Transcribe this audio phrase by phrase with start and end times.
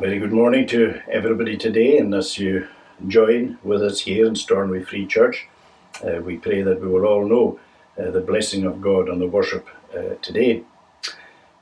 [0.00, 2.66] very good morning to everybody today, and as you
[3.06, 5.46] join with us here in Stornoway Free Church,
[6.02, 7.60] uh, we pray that we will all know
[7.98, 10.62] uh, the blessing of God on the worship uh, today.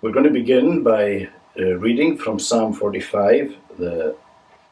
[0.01, 1.29] We're going to begin by
[1.59, 4.15] uh, reading from Psalm 45, the,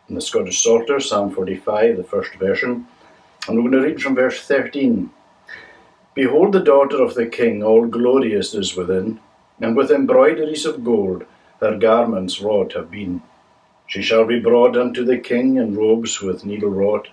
[0.09, 2.87] the Scottish Psalter, Psalm 45, the first version,
[3.49, 5.11] and we're going to read from verse 13.
[6.15, 9.19] Behold, the daughter of the king, all glorious is within,
[9.61, 11.25] and with embroideries of gold
[11.61, 13.23] her garments wrought have been.
[13.87, 17.09] She shall be brought unto the king in robes with needle wrought.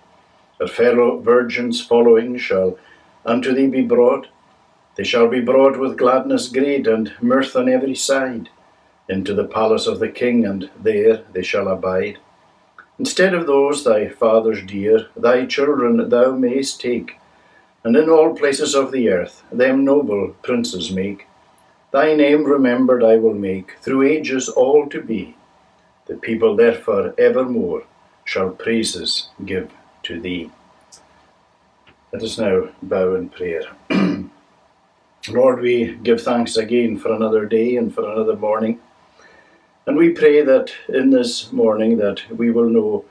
[0.59, 2.77] Her fellow virgins following shall
[3.25, 4.27] unto thee be brought.
[4.95, 8.49] They shall be brought with gladness great and mirth on every side
[9.09, 12.17] into the palace of the king, and there they shall abide.
[12.97, 17.17] Instead of those thy fathers dear, thy children thou mayst take,
[17.83, 21.27] and in all places of the earth them noble princes make.
[21.91, 25.35] Thy name remembered I will make, through ages all to be.
[26.13, 27.85] The people therefore evermore
[28.23, 29.71] shall praises give
[30.03, 30.51] to thee.
[32.11, 33.63] Let us now bow in prayer.
[35.29, 38.79] Lord, we give thanks again for another day and for another morning.
[39.87, 43.05] And we pray that in this morning that we will know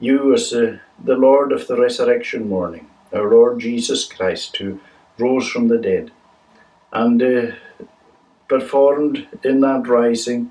[0.00, 4.80] you as uh, the Lord of the resurrection morning, our Lord Jesus Christ, who
[5.18, 6.12] rose from the dead
[6.94, 7.56] and uh,
[8.48, 10.50] performed in that rising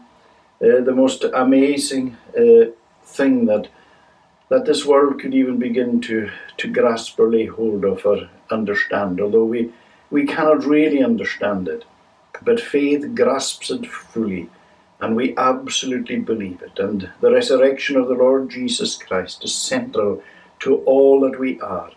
[0.61, 2.71] uh, the most amazing uh,
[3.03, 3.69] thing that
[4.49, 9.19] that this world could even begin to, to grasp or lay hold of or understand,
[9.19, 9.71] although we,
[10.09, 11.83] we cannot really understand it.
[12.41, 14.49] But faith grasps it fully,
[15.01, 16.79] and we absolutely believe it.
[16.79, 20.23] And the resurrection of the Lord Jesus Christ is central
[20.59, 21.91] to all that we are.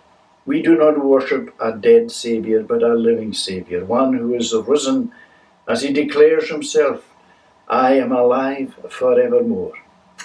[0.47, 5.13] We do not worship a dead Saviour, but a living Saviour, one who is risen,
[5.69, 7.10] as he declares himself,
[7.71, 9.75] I am alive forevermore.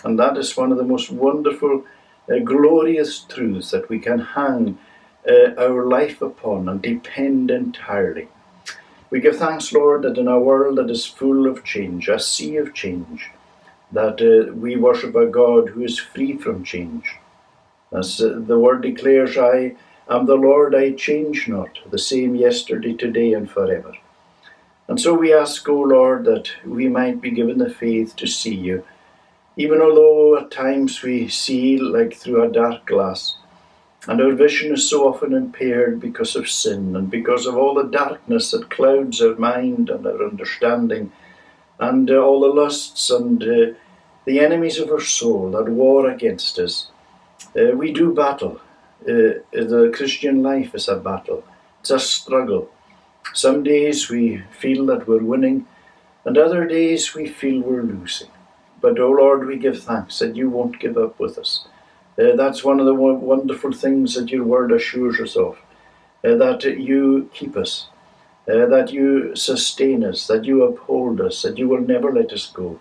[0.03, 1.83] And that is one of the most wonderful,
[2.27, 4.79] uh, glorious truths that we can hang
[5.29, 8.29] uh, our life upon and depend entirely.
[9.11, 12.57] We give thanks, Lord, that in a world that is full of change, a sea
[12.57, 13.29] of change,
[13.91, 17.15] that uh, we worship a God who is free from change.
[17.91, 19.75] As uh, the word declares, I
[20.09, 23.93] am the Lord, I change not, the same yesterday, today, and forever.
[24.87, 28.53] And so we ask, O Lord, that we might be given the faith to see
[28.53, 28.85] you,
[29.57, 33.37] even although at times we see like through a dark glass,
[34.07, 37.89] and our vision is so often impaired because of sin and because of all the
[37.89, 41.11] darkness that clouds our mind and our understanding,
[41.79, 43.73] and uh, all the lusts and uh,
[44.25, 46.89] the enemies of our soul that war against us.
[47.57, 48.61] Uh, we do battle.
[49.01, 51.43] Uh, the Christian life is a battle,
[51.79, 52.69] it's a struggle.
[53.33, 55.67] Some days we feel that we're winning,
[56.23, 58.29] and other days we feel we're losing.
[58.81, 61.67] But, oh Lord, we give thanks that you won't give up with us.
[62.17, 65.57] Uh, that's one of the wonderful things that your word assures us of.
[66.23, 67.87] Uh, that you keep us,
[68.47, 72.47] uh, that you sustain us, that you uphold us, that you will never let us
[72.47, 72.79] go.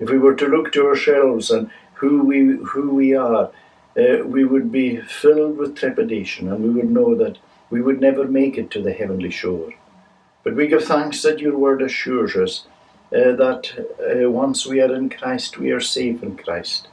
[0.00, 3.50] If we were to look to ourselves and who we who we are,
[3.96, 7.38] uh, we would be filled with trepidation, and we would know that
[7.70, 9.74] we would never make it to the heavenly shore.
[10.44, 12.66] But we give thanks that your word assures us
[13.12, 16.88] uh, that uh, once we are in Christ, we are safe in Christ,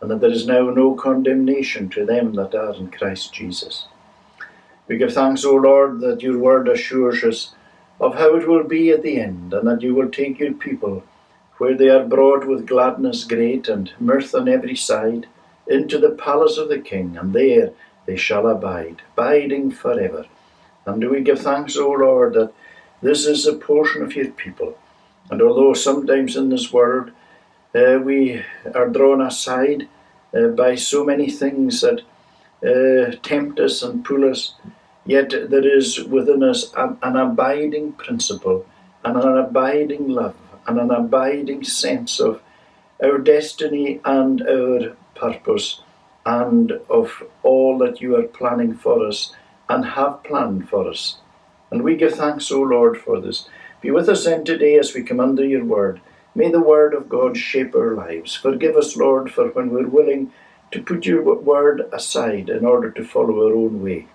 [0.00, 3.86] and that there is now no condemnation to them that are in Christ Jesus.
[4.88, 7.54] We give thanks, O Lord, that your word assures us
[8.00, 11.04] of how it will be at the end, and that you will take your people,
[11.58, 15.26] where they are brought with gladness great and mirth on every side,
[15.68, 17.70] into the palace of the King, and there
[18.06, 20.26] they shall abide, abiding forever.
[20.86, 22.52] And do we give thanks, O Lord, that
[23.00, 24.76] this is a portion of your people.
[25.30, 27.10] And although sometimes in this world
[27.74, 29.88] uh, we are drawn aside
[30.34, 32.02] uh, by so many things that
[32.64, 34.54] uh, tempt us and pull us,
[35.04, 38.66] yet there is within us an, an abiding principle
[39.04, 40.36] and an abiding love
[40.66, 42.40] and an abiding sense of
[43.02, 45.81] our destiny and our purpose
[46.24, 49.34] and of all that you are planning for us
[49.68, 51.18] and have planned for us.
[51.70, 53.48] And we give thanks, O Lord, for this.
[53.80, 56.00] Be with us then today as we come under your word.
[56.34, 58.34] May the word of God shape our lives.
[58.34, 60.32] Forgive us, Lord, for when we're willing
[60.70, 64.06] to put your word aside in order to follow our own way.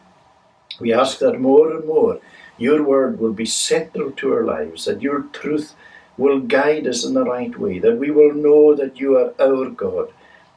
[0.79, 2.19] We ask that more and more
[2.57, 5.75] your word will be central to our lives, that your truth
[6.17, 9.69] will guide us in the right way, that we will know that you are our
[9.69, 10.11] God,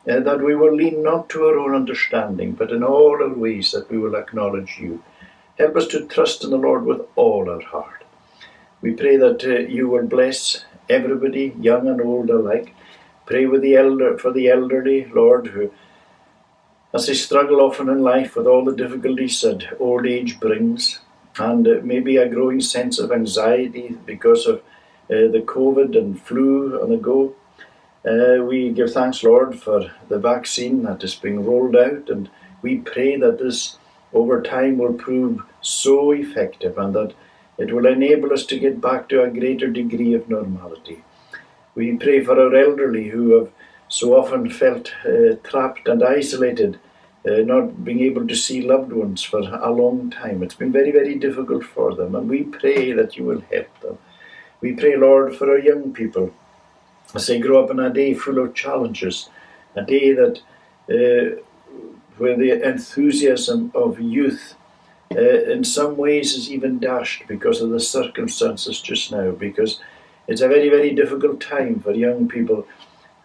[0.08, 3.72] uh, that we will lean not to our own understanding, but in all our ways
[3.72, 5.02] that we will acknowledge you.
[5.58, 8.04] Help us to trust in the Lord with all our heart.
[8.80, 12.74] We pray that uh, you will bless everybody, young and old alike.
[13.26, 15.70] Pray with the elder for the elderly, Lord, who
[16.92, 21.00] as they struggle often in life with all the difficulties that old age brings,
[21.38, 26.80] and uh, maybe a growing sense of anxiety because of uh, the COVID and flu
[26.82, 27.34] on the go.
[28.04, 32.30] Uh, we give thanks, Lord, for the vaccine that is being rolled out, and
[32.62, 33.76] we pray that this
[34.14, 37.12] over time will prove so effective and that
[37.58, 41.04] it will enable us to get back to a greater degree of normality.
[41.74, 43.52] We pray for our elderly who have
[43.88, 46.80] so often felt uh, trapped and isolated,
[47.28, 50.42] uh, not being able to see loved ones for a long time.
[50.42, 53.98] It's been very, very difficult for them, and we pray that you will help them.
[54.62, 56.32] We pray, Lord, for our young people
[57.14, 59.28] as they grow up in a day full of challenges,
[59.74, 60.40] a day that
[60.88, 61.40] uh,
[62.18, 64.54] where the enthusiasm of youth
[65.14, 69.80] uh, in some ways is even dashed because of the circumstances just now, because
[70.28, 72.66] it's a very, very difficult time for young people,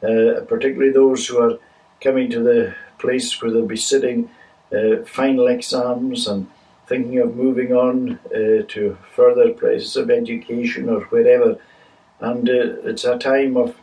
[0.02, 1.60] uh, particularly those who are
[2.02, 4.30] coming to the place where they'll be sitting
[4.76, 6.48] uh, final exams and
[6.88, 11.60] thinking of moving on uh, to further places of education or wherever.
[12.20, 13.76] And uh, it's a time of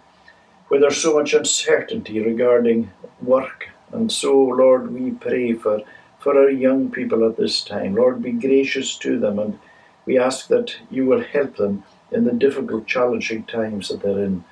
[0.69, 2.91] where there's so much uncertainty regarding
[3.21, 3.69] work.
[3.93, 5.83] And so, Lord, we pray for,
[6.19, 7.95] for our young people at this time.
[7.95, 9.59] Lord, be gracious to them, and
[10.07, 14.45] we ask that you will help them in the difficult, challenging times that they're in.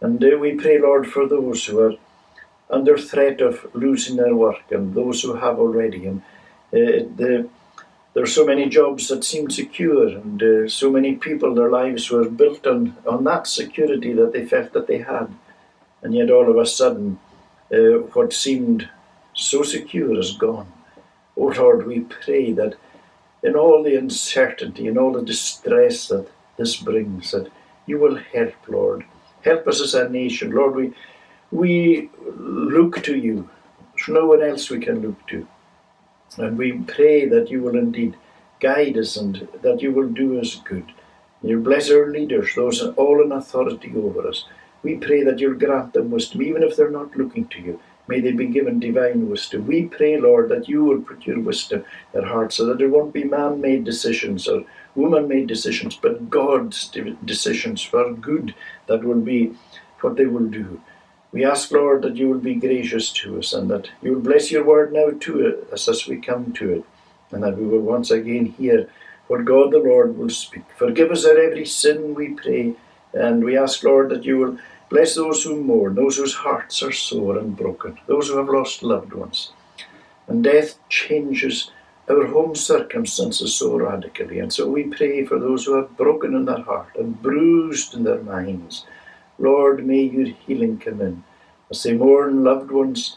[0.00, 1.94] And uh, we pray, Lord, for those who are
[2.70, 6.06] under threat of losing their work and those who have already.
[6.06, 6.22] And
[6.72, 7.48] uh, the,
[8.14, 12.10] there are so many jobs that seem secure, and uh, so many people, their lives
[12.10, 15.34] were built on, on that security that they felt that they had.
[16.02, 17.18] And yet, all of a sudden,
[17.72, 18.88] uh, what seemed
[19.34, 20.70] so secure is gone.
[21.36, 22.74] Oh Lord, we pray that
[23.42, 26.28] in all the uncertainty, in all the distress that
[26.58, 27.50] this brings, that
[27.86, 29.04] you will help, Lord.
[29.42, 30.50] Help us as a nation.
[30.50, 30.92] Lord, we,
[31.50, 33.48] we look to you.
[33.96, 35.46] There's no one else we can look to.
[36.38, 38.16] And we pray that you will indeed
[38.60, 40.92] guide us and that you will do us good.
[41.42, 44.44] You bless our leaders, those all in authority over us.
[44.82, 47.80] We pray that you'll grant them wisdom, even if they're not looking to you.
[48.08, 49.66] May they be given divine wisdom.
[49.66, 53.12] We pray, Lord, that you will put your wisdom their hearts so that there won't
[53.12, 54.64] be man made decisions or
[54.94, 56.92] woman made decisions, but God's
[57.24, 58.54] decisions for good
[58.86, 59.54] that will be
[60.00, 60.80] what they will do.
[61.32, 64.50] We ask, Lord, that you will be gracious to us and that you will bless
[64.50, 66.84] your word now to us as we come to it,
[67.30, 68.86] and that we will once again hear
[69.28, 70.64] what God the Lord will speak.
[70.76, 72.74] Forgive us our every sin, we pray,
[73.14, 74.58] and we ask, Lord, that you will
[74.90, 78.82] bless those who mourn, those whose hearts are sore and broken, those who have lost
[78.82, 79.52] loved ones.
[80.28, 81.70] And death changes
[82.10, 86.44] our home circumstances so radically, and so we pray for those who are broken in
[86.44, 88.84] their heart and bruised in their minds
[89.42, 91.24] Lord, may your healing come in
[91.68, 93.16] as they mourn loved ones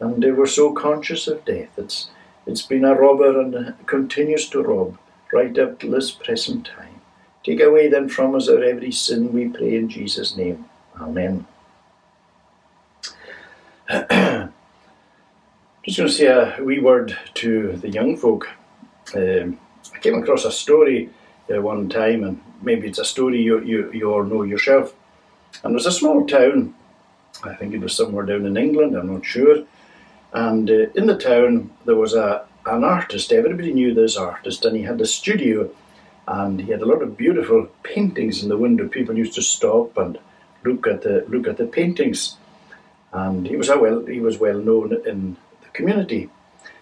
[0.00, 1.70] and they were so conscious of death.
[1.78, 2.10] It's,
[2.46, 4.98] it's been a robber and continues to rob
[5.32, 7.00] right up to this present time.
[7.42, 10.66] Take away then from us our every sin, we pray in Jesus' name.
[11.00, 11.46] Amen.
[13.88, 14.50] Just
[15.98, 18.48] going to say a wee word to the young folk.
[19.16, 19.58] Um,
[19.94, 21.10] I came across a story
[21.52, 24.94] uh, one time, and maybe it's a story you, you, you all know yourself.
[25.62, 26.74] And it was a small town,
[27.44, 29.64] I think it was somewhere down in England, I'm not sure.
[30.32, 34.76] And uh, in the town there was a an artist, everybody knew this artist, and
[34.76, 35.68] he had a studio
[36.28, 38.86] and he had a lot of beautiful paintings in the window.
[38.86, 40.16] People used to stop and
[40.64, 42.36] look at the look at the paintings.
[43.12, 46.30] And he was well he was well known in the community.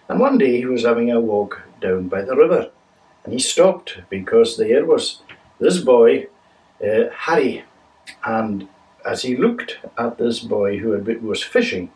[0.07, 2.69] And one day he was having a walk down by the river
[3.23, 5.21] and he stopped because there was
[5.59, 6.27] this boy,
[6.83, 7.63] uh, Harry,
[8.23, 8.67] and
[9.05, 11.91] as he looked at this boy who had, was fishing,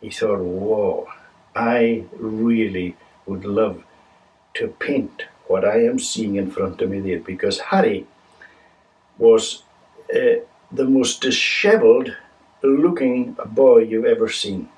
[0.00, 1.08] he thought, whoa,
[1.54, 2.96] I really
[3.26, 3.82] would love
[4.54, 8.06] to paint what I am seeing in front of me there because Harry
[9.18, 9.62] was
[10.14, 10.40] uh,
[10.72, 12.14] the most dishevelled
[12.62, 14.68] looking boy you've ever seen.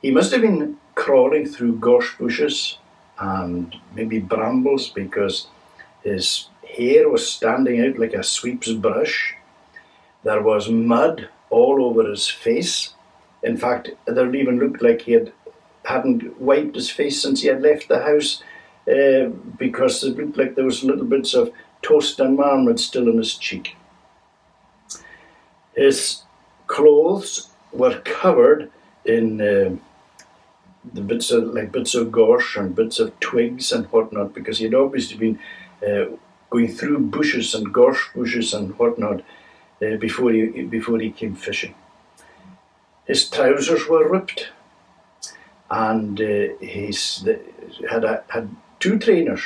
[0.00, 2.78] He must have been crawling through gorse bushes
[3.18, 5.48] and maybe brambles because
[6.02, 9.34] his hair was standing out like a sweep's brush
[10.22, 12.94] there was mud all over his face.
[13.42, 15.32] In fact, there even looked like he had
[15.84, 18.42] hadn't wiped his face since he had left the house
[18.86, 19.26] uh,
[19.58, 21.50] because it looked like there was little bits of
[21.82, 23.76] toast and marmalade still on his cheek.
[25.74, 26.22] His
[26.66, 28.70] clothes were covered
[29.04, 29.76] in uh,
[30.92, 34.64] the bits of like bits of gorse and bits of twigs and whatnot because he
[34.64, 35.38] had obviously been
[35.86, 36.16] uh,
[36.50, 39.22] going through bushes and gorse bushes and whatnot
[39.82, 41.74] uh, before he before he came fishing.
[43.06, 44.48] his trousers were ripped,
[45.70, 46.24] and uh,
[47.24, 47.40] the,
[47.90, 49.42] had a, had two trainers.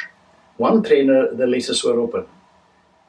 [0.57, 2.27] One trainer, the laces were open,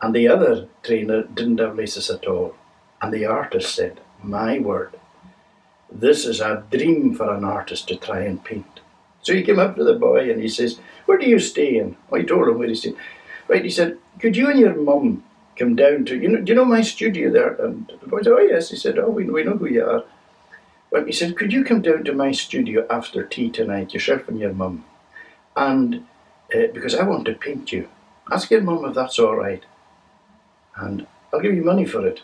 [0.01, 2.55] and the other trainer didn't have laces at all.
[3.01, 4.93] And the artist said, "My word,
[5.91, 8.79] this is a dream for an artist to try and paint."
[9.21, 11.95] So he came up to the boy and he says, "Where do you stay?" And
[12.11, 12.95] I told him where he stayed.
[13.47, 15.23] Right, he said, "Could you and your mum
[15.57, 16.41] come down to you know?
[16.41, 19.09] Do you know my studio there?" And the boy said, "Oh yes." He said, "Oh,
[19.09, 20.03] we, we know who you are."
[20.91, 24.39] But he said, "Could you come down to my studio after tea tonight, yourself and
[24.39, 24.85] your mum,
[25.55, 26.05] and
[26.53, 27.89] uh, because I want to paint you.
[28.31, 29.63] Ask your mum if that's all right,
[30.75, 32.21] and I'll give you money for it.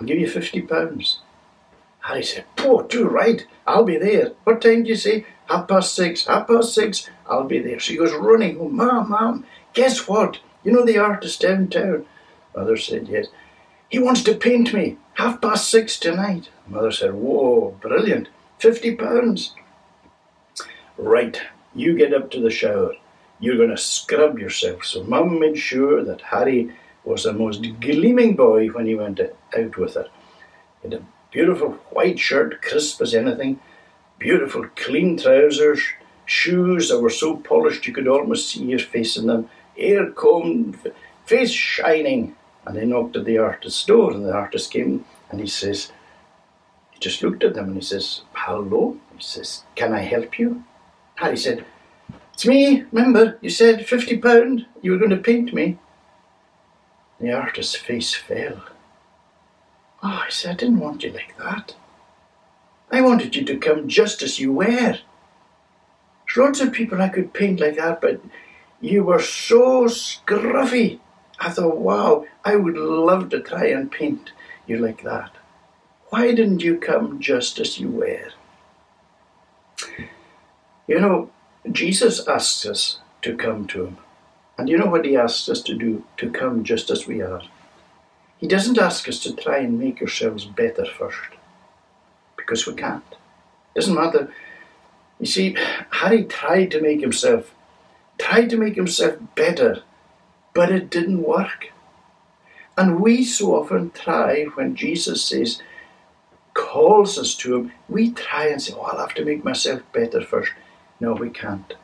[0.00, 1.20] I'll give you fifty pounds."
[2.00, 3.46] Harry said, "Oh, too right.
[3.66, 4.32] I'll be there.
[4.44, 5.26] What time do you say?
[5.46, 6.26] Half past six.
[6.26, 7.10] Half past six.
[7.28, 8.76] I'll be there." So he goes running home.
[8.76, 10.38] Mom, mom, guess what?
[10.62, 12.06] You know the artist downtown?
[12.56, 13.26] Mother said, Yes.
[13.88, 14.96] He wants to paint me.
[15.14, 16.48] Half past six tonight.
[16.66, 18.28] Mother said, Whoa, brilliant.
[18.58, 19.54] Fifty pounds.
[20.96, 21.40] Right,
[21.74, 22.94] you get up to the shower.
[23.38, 24.84] You're going to scrub yourself.
[24.84, 26.72] So Mum made sure that Harry
[27.04, 30.08] was the most gleaming boy when he went out with her.
[30.82, 33.60] He had a beautiful white shirt, crisp as anything,
[34.18, 35.82] beautiful clean trousers,
[36.24, 40.78] shoes that were so polished you could almost see your face in them, hair combed,
[41.26, 42.34] face shining.
[42.66, 45.92] And they knocked at the artist's door, and the artist came and he says,
[46.96, 48.96] he just looked at them and he says, Hello?
[49.14, 50.64] He says, Can I help you?
[51.16, 51.66] Harry said,
[52.32, 55.78] It's me, remember, you said fifty pound, you were going to paint me.
[57.20, 58.64] The artist's face fell.
[60.02, 61.76] Oh, I said, I didn't want you like that.
[62.90, 64.64] I wanted you to come just as you were.
[64.64, 68.22] There's lots of people I could paint like that, but
[68.80, 71.00] you were so scruffy.
[71.38, 74.32] I thought, wow, I would love to try and paint
[74.66, 75.30] you like that.
[76.10, 78.30] Why didn't you come just as you were?
[80.86, 81.30] You know,
[81.70, 83.98] Jesus asks us to come to him.
[84.56, 86.04] And you know what he asks us to do?
[86.18, 87.42] To come just as we are.
[88.38, 91.18] He doesn't ask us to try and make ourselves better first,
[92.36, 93.04] because we can't.
[93.74, 94.32] Doesn't matter.
[95.18, 95.56] You see,
[95.90, 97.54] Harry tried to make himself,
[98.18, 99.82] tried to make himself better,
[100.56, 101.70] but it didn't work.
[102.78, 105.60] And we so often try when Jesus says,
[106.54, 110.22] calls us to him, we try and say, Oh, I'll have to make myself better
[110.22, 110.52] first.
[110.98, 111.74] No, we can't.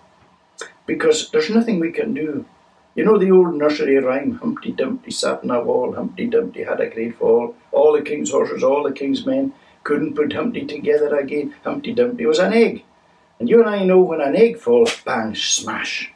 [0.86, 2.46] Because there's nothing we can do.
[2.94, 6.80] You know the old nursery rhyme, Humpty Dumpty sat on a wall, Humpty Dumpty had
[6.80, 7.54] a great fall.
[7.72, 9.52] All the king's horses, all the king's men
[9.84, 11.54] couldn't put Humpty together again.
[11.62, 12.84] Humpty Dumpty was an egg.
[13.38, 16.11] And you and I know when an egg falls, bang, smash.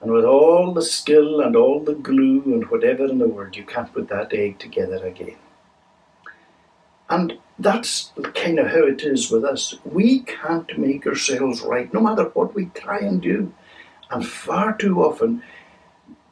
[0.00, 3.64] And with all the skill and all the glue and whatever in the world, you
[3.64, 5.36] can't put that egg together again.
[7.10, 9.74] And that's kind of how it is with us.
[9.84, 13.52] We can't make ourselves right, no matter what we try and do.
[14.10, 15.42] And far too often,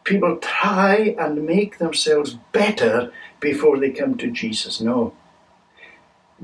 [0.05, 4.81] people try and make themselves better before they come to Jesus.
[4.81, 5.15] No.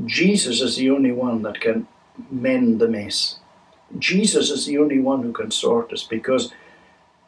[0.05, 1.87] Jesus is the only one that can
[2.31, 3.37] mend the mess.
[3.99, 6.53] Jesus is the only one who can sort us because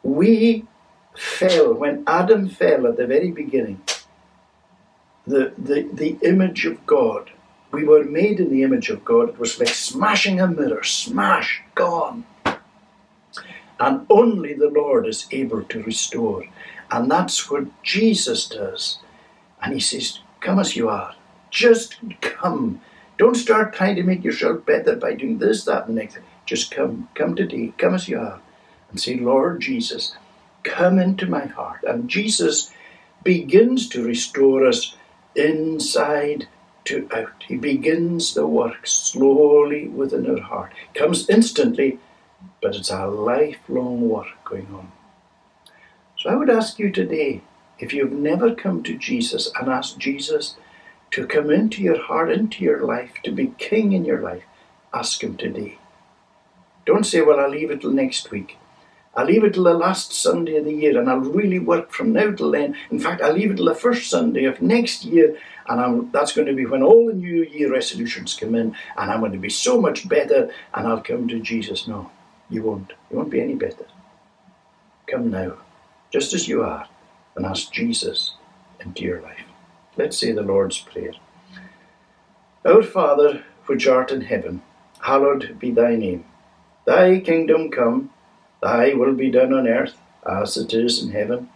[0.05, 0.65] we
[1.15, 3.81] fell, when Adam fell at the very beginning,
[5.25, 7.31] the, the, the image of God,
[7.71, 9.29] we were made in the image of God.
[9.29, 12.25] It was like smashing a mirror, smash, gone.
[13.79, 16.45] And only the Lord is able to restore.
[16.91, 18.99] And that's what Jesus does.
[19.61, 21.15] And he says, Come as you are.
[21.49, 22.79] Just come.
[23.17, 26.19] Don't start trying to make yourself better by doing this, that, and the next.
[26.45, 27.09] Just come.
[27.15, 27.73] Come today.
[27.77, 28.39] Come as you are.
[28.89, 30.15] And say, Lord Jesus,
[30.63, 31.83] come into my heart.
[31.83, 32.71] And Jesus
[33.23, 34.95] begins to restore us
[35.35, 36.47] inside
[36.85, 37.43] to out.
[37.47, 40.73] He begins the work slowly within our heart.
[40.93, 41.99] It Comes instantly
[42.61, 44.91] but it's a lifelong work going on.
[46.17, 47.41] So I would ask you today,
[47.77, 50.55] if you've never come to Jesus and asked Jesus
[51.11, 54.43] to come into your heart, into your life, to be king in your life,
[54.93, 55.77] ask him today.
[56.85, 58.57] Don't say, well, I'll leave it till next week.
[59.15, 62.11] I'll leave it till the last Sunday of the year and I'll really work from
[62.13, 62.75] now till then.
[62.91, 66.33] In fact, I'll leave it till the first Sunday of next year and I'm, that's
[66.33, 69.37] going to be when all the New Year resolutions come in and I'm going to
[69.37, 71.87] be so much better and I'll come to Jesus.
[71.87, 72.11] No.
[72.49, 72.93] You won't.
[73.09, 73.85] You won't be any better.
[75.07, 75.53] Come now,
[76.11, 76.87] just as you are,
[77.35, 78.35] and ask Jesus
[78.79, 79.45] into your life.
[79.97, 81.13] Let's say the Lord's Prayer.
[82.65, 84.61] Our Father, which art in heaven,
[85.01, 86.25] hallowed be thy name.
[86.85, 88.11] Thy kingdom come,
[88.65, 89.95] thy will be done on earth
[90.27, 91.49] as it is in heaven.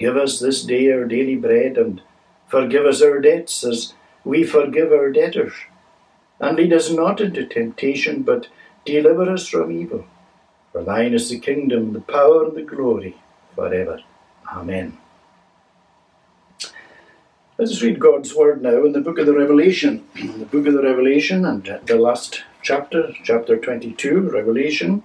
[0.00, 2.02] Give us this day our daily bread, and
[2.48, 3.94] forgive us our debts as
[4.24, 5.52] we forgive our debtors.
[6.40, 8.48] And lead us not into temptation, but
[8.84, 10.04] deliver us from evil.
[10.72, 13.14] For thine is the kingdom, the power, and the glory,
[13.54, 14.00] forever.
[14.48, 14.98] Amen.
[17.56, 20.04] Let us read God's word now in the book of the Revelation.
[20.16, 25.04] the book of the Revelation and the last chapter, chapter 22, Revelation,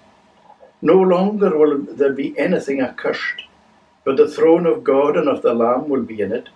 [0.81, 3.43] No longer will there be anything accursed,
[4.03, 6.49] but the throne of God and of the Lamb will be in it,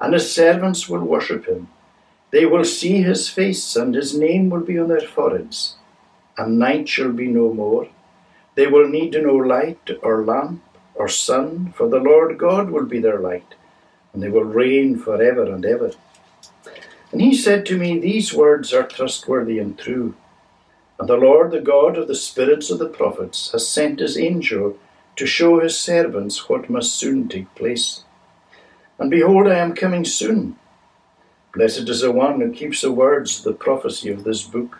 [0.00, 1.68] and his servants will worship him.
[2.30, 5.76] They will see his face, and his name will be on their foreheads.
[6.36, 7.88] And night shall be no more.
[8.54, 10.62] They will need no light or lamp
[10.94, 13.54] or sun, for the Lord God will be their light
[14.12, 15.92] and they will reign forever and ever.
[17.10, 20.14] And he said to me, These words are trustworthy and true.
[21.02, 24.78] And the Lord, the God of the spirits of the prophets, has sent his angel
[25.16, 28.04] to show his servants what must soon take place.
[29.00, 30.60] And behold, I am coming soon.
[31.56, 34.78] Blessed is the one who keeps the words of the prophecy of this book.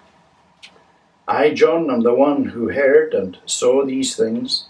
[1.27, 4.67] I, John, am the one who heard and saw these things.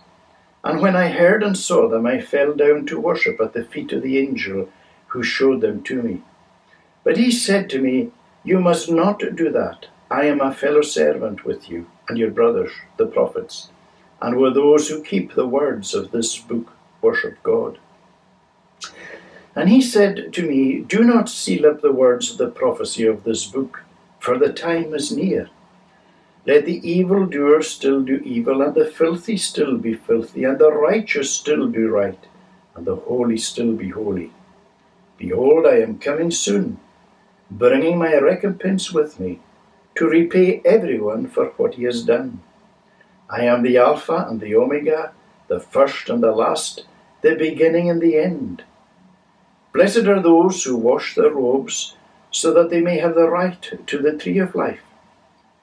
[0.65, 3.93] And when I heard and saw them, I fell down to worship at the feet
[3.93, 4.71] of the angel
[5.09, 6.23] who showed them to me.
[7.05, 8.11] But he said to me,
[8.43, 9.89] You must not do that.
[10.13, 13.71] I am a fellow servant with you and your brothers, the prophets,
[14.21, 17.79] and with those who keep the words of this book worship God.
[19.57, 23.25] And he said to me, Do not seal up the words of the prophecy of
[23.25, 23.85] this book,
[24.19, 25.49] for the time is near.
[26.47, 31.31] Let the evildoer still do evil, and the filthy still be filthy, and the righteous
[31.31, 32.23] still do right,
[32.75, 34.31] and the holy still be holy.
[35.17, 36.79] Behold, I am coming soon,
[37.51, 39.41] bringing my recompense with me,
[39.95, 42.41] to repay everyone for what he has done.
[43.29, 45.13] I am the Alpha and the Omega,
[45.49, 46.85] the first and the last,
[47.23, 48.65] the beginning and the end.
[49.73, 51.97] Blessed are those who wash their robes,
[52.31, 54.81] so that they may have the right to the tree of life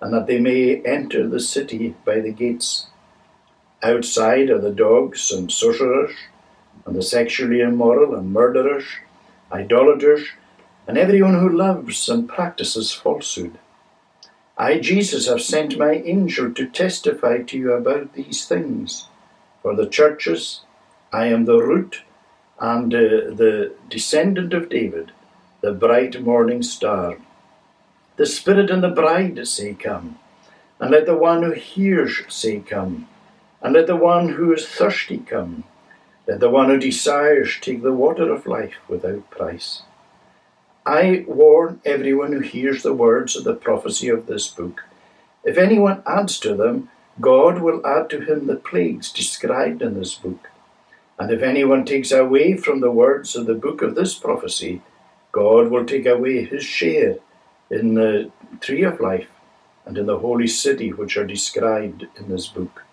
[0.02, 2.88] and that they may enter the city by the gates.
[3.84, 6.16] Outside are the dogs and sorcerers,
[6.86, 8.86] and the sexually immoral and murderers,
[9.52, 10.28] idolaters,
[10.88, 13.58] and everyone who loves and practices falsehood.
[14.60, 19.08] I, Jesus, have sent my angel to testify to you about these things.
[19.62, 20.62] For the churches,
[21.14, 22.02] I am the root
[22.60, 23.00] and uh,
[23.34, 25.14] the descendant of David,
[25.62, 27.18] the bright morning star.
[28.18, 30.20] The Spirit and the bride say, Come.
[30.78, 33.08] And let the one who hears say, Come.
[33.62, 35.64] And let the one who is thirsty come.
[36.28, 39.84] Let the one who desires take the water of life without price.
[40.86, 44.86] I warn everyone who hears the words of the prophecy of this book.
[45.44, 46.90] If anyone adds to them,
[47.22, 50.50] God will add to him the plagues described in this book.
[51.20, 54.82] And if anyone takes away from the words of the book of this prophecy,
[55.32, 57.18] God will take away his share
[57.70, 59.28] in the tree of life
[59.86, 62.84] and in the holy city which are described in this book.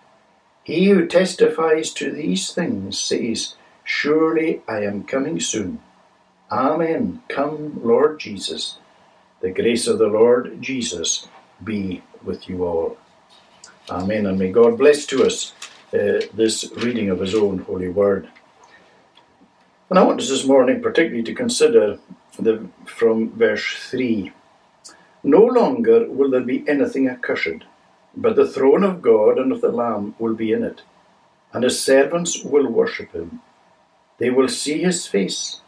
[0.64, 5.80] He who testifies to these things says, Surely I am coming soon.
[6.50, 7.22] Amen.
[7.28, 8.78] Come, Lord Jesus.
[9.40, 11.28] The grace of the Lord Jesus
[11.62, 12.98] be with you all.
[13.90, 14.26] Amen.
[14.26, 15.52] And may God bless to us
[15.94, 18.28] uh, this reading of His own holy word.
[19.90, 21.98] And I want us this morning particularly to consider
[22.38, 24.32] the, from verse 3
[25.26, 27.64] no longer will there be anything accursed,
[28.16, 30.82] but the throne of God and of the Lamb will be in it,
[31.52, 33.40] and his servants will worship him.
[34.18, 35.62] They will see his face,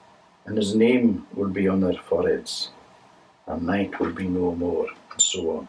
[0.48, 2.70] and his name will be on their foreheads,
[3.46, 5.68] and night will be no more, and so on.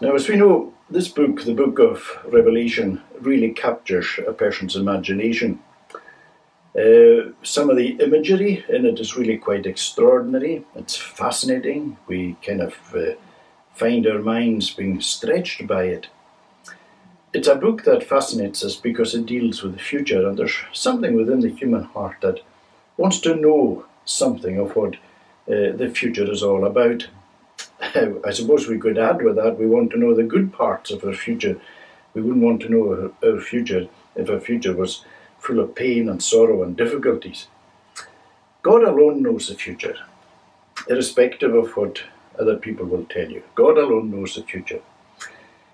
[0.00, 5.60] Now, as we know, this book, the book of Revelation, really captures a person's imagination.
[6.78, 10.64] Uh, some of the imagery in it is really quite extraordinary.
[10.76, 11.96] It's fascinating.
[12.06, 13.14] We kind of uh,
[13.74, 16.06] find our minds being stretched by it.
[17.32, 21.14] It's a book that fascinates us because it deals with the future, and there's something
[21.16, 22.40] within the human heart that
[22.96, 24.94] wants to know something of what
[25.48, 27.08] uh, the future is all about.
[27.80, 31.04] I suppose we could add with that we want to know the good parts of
[31.04, 31.60] our future.
[32.14, 35.04] We wouldn't want to know our, future if our future was
[35.38, 37.48] full of pain and sorrow and difficulties.
[38.62, 39.96] God alone knows the future.
[40.88, 42.02] irrespective of what
[42.38, 43.42] other people will tell you.
[43.54, 44.80] God alone knows the future.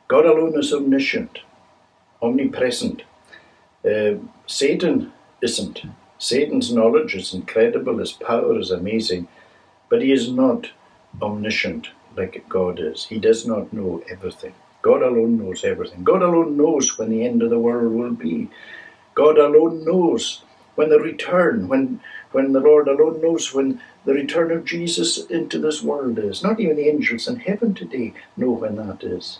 [0.09, 1.41] God alone is omniscient,
[2.23, 3.03] omnipresent.
[3.85, 4.15] Uh,
[4.47, 5.83] Satan isn't.
[6.19, 9.29] Satan's knowledge is incredible, his power is amazing,
[9.89, 10.71] but he is not
[11.23, 13.07] omniscient like God is.
[13.07, 14.55] He does not know everything.
[14.83, 16.03] God alone knows everything.
[16.03, 18.49] God alone knows when the end of the world will be.
[19.15, 20.43] God alone knows
[20.75, 22.01] when the return, when
[22.33, 26.43] when the Lord alone knows when the return of Jesus into this world is.
[26.43, 29.39] Not even the angels in heaven today know when that is.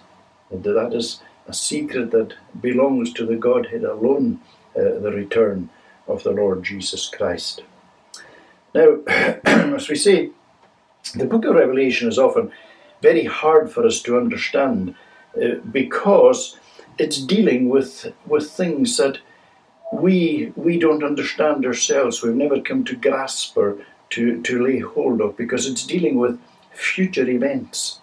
[0.51, 4.41] That is a secret that belongs to the Godhead alone,
[4.77, 5.71] uh, the return
[6.09, 7.63] of the Lord Jesus Christ.
[8.75, 10.31] Now, as we say,
[11.15, 12.53] the book of Revelation is often
[13.03, 14.95] very hard for us to understand
[15.41, 16.59] uh, because
[16.99, 19.19] it's dealing with, with things that
[19.93, 22.23] we, we don't understand ourselves.
[22.23, 23.79] We've never come to grasp or
[24.11, 26.41] to, to lay hold of because it's dealing with
[26.73, 28.01] future events.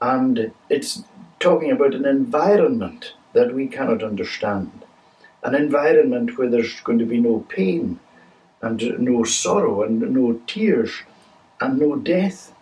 [0.00, 1.02] And it's
[1.40, 4.84] talking about an environment that we cannot understand.
[5.42, 7.98] An environment where there's going to be no pain
[8.60, 11.02] and no sorrow and no tears
[11.60, 12.54] and no death.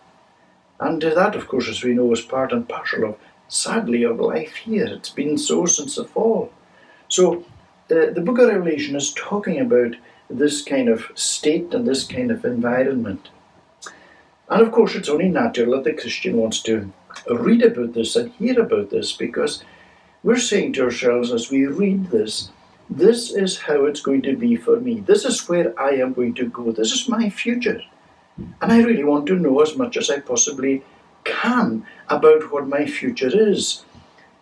[0.79, 3.17] And that, of course, as we know, is part and parcel of,
[3.47, 4.87] sadly, of life here.
[4.87, 6.51] It's been so since the fall.
[7.07, 7.45] So
[7.87, 9.95] the, the book of Revelation is talking about
[10.29, 13.29] this kind of state and this kind of environment.
[14.49, 16.91] And of course, it's only natural that the Christian wants to
[17.29, 19.63] read about this and hear about this because
[20.23, 22.49] we're saying to ourselves as we read this,
[22.91, 24.99] this is how it's going to be for me.
[24.99, 26.73] This is where I am going to go.
[26.73, 27.81] This is my future.
[28.61, 30.83] And I really want to know as much as I possibly
[31.23, 33.85] can about what my future is.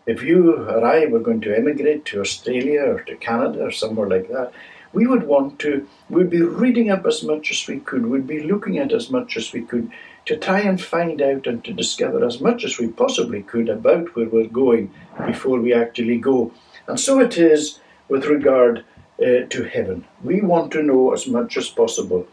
[0.08, 4.10] If you or I were going to emigrate to Australia or to Canada or somewhere
[4.10, 4.52] like that,
[4.94, 8.42] we would want to, we'd be reading up as much as we could, we'd be
[8.42, 9.92] looking at as much as we could
[10.26, 14.16] to try and find out and to discover as much as we possibly could about
[14.16, 14.92] where we're going
[15.28, 16.52] before we actually go.
[16.88, 18.84] And so it is with regard
[19.22, 20.06] uh, to heaven.
[20.24, 22.28] We want to know as much as possible.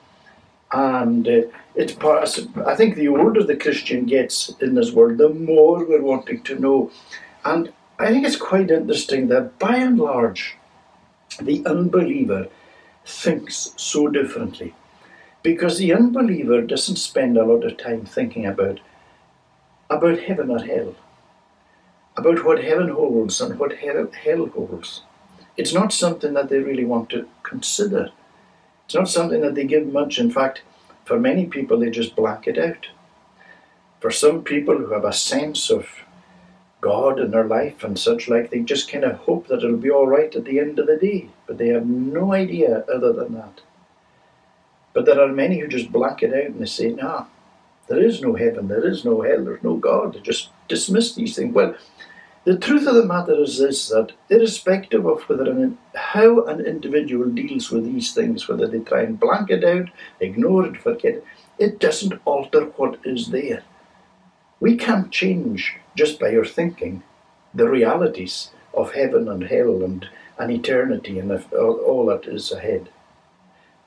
[0.72, 1.42] And uh,
[1.74, 6.02] it's part, I think the older the Christian gets in this world, the more we're
[6.02, 6.90] wanting to know.
[7.44, 10.56] And I think it's quite interesting that by and large,
[11.40, 12.48] the unbeliever
[13.04, 14.74] thinks so differently.
[15.42, 18.80] Because the unbeliever doesn't spend a lot of time thinking about,
[19.88, 20.96] about heaven or hell,
[22.16, 25.02] about what heaven holds and what hell, hell holds.
[25.56, 28.10] It's not something that they really want to consider.
[28.84, 30.18] It's not something that they give much.
[30.18, 30.62] In fact,
[31.04, 32.88] for many people, they just blank it out.
[34.00, 35.88] For some people who have a sense of
[36.80, 39.90] God in their life and such like, they just kind of hope that it'll be
[39.90, 43.34] all right at the end of the day, but they have no idea other than
[43.34, 43.62] that.
[44.92, 47.26] But there are many who just blank it out and they say, no,
[47.88, 50.14] there is no heaven, there is no hell, there's no God.
[50.14, 51.54] They just dismiss these things.
[51.54, 51.74] Well,
[52.46, 57.28] the truth of the matter is this that irrespective of whether an, how an individual
[57.28, 59.88] deals with these things, whether they try and blank it out,
[60.20, 61.24] ignore it, forget it,
[61.58, 63.64] it doesn't alter what is there.
[64.60, 67.02] We can't change just by our thinking
[67.52, 72.90] the realities of heaven and hell and an eternity and all that is ahead.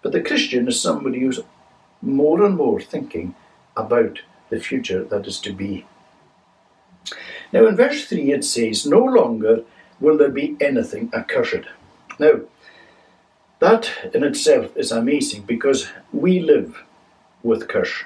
[0.02, 1.40] But the Christian is somebody who's
[2.02, 3.36] more and more thinking
[3.78, 4.20] about
[4.50, 5.86] the future that is to be.
[7.52, 9.64] Now, in verse 3, it says, No longer
[10.00, 11.66] will there be anything accursed.
[12.20, 12.42] Now,
[13.60, 16.84] that in itself is amazing because we live
[17.44, 18.04] with curse.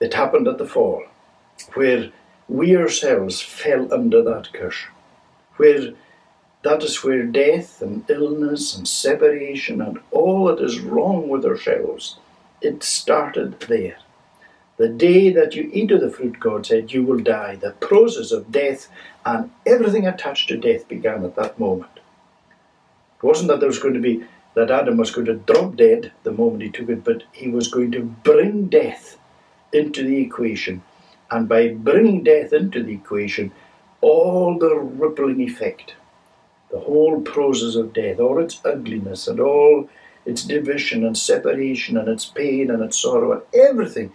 [0.00, 1.04] It happened at the fall,
[1.74, 2.10] where
[2.48, 4.84] we ourselves fell under that curse,
[5.56, 5.92] where
[6.62, 12.18] that is where death and illness and separation and all that is wrong with ourselves,
[12.60, 13.96] it started there.
[14.82, 17.54] The day that you eat of the fruit, God said, you will die.
[17.54, 18.88] The process of death
[19.24, 22.00] and everything attached to death began at that moment.
[23.18, 26.10] It wasn't that there was going to be that Adam was going to drop dead
[26.24, 29.18] the moment he took it, but he was going to bring death
[29.72, 30.82] into the equation.
[31.30, 33.52] And by bringing death into the equation,
[34.00, 35.94] all the rippling effect,
[36.72, 39.88] the whole process of death, all its ugliness and all
[40.26, 44.12] its division and separation and its pain and its sorrow and everything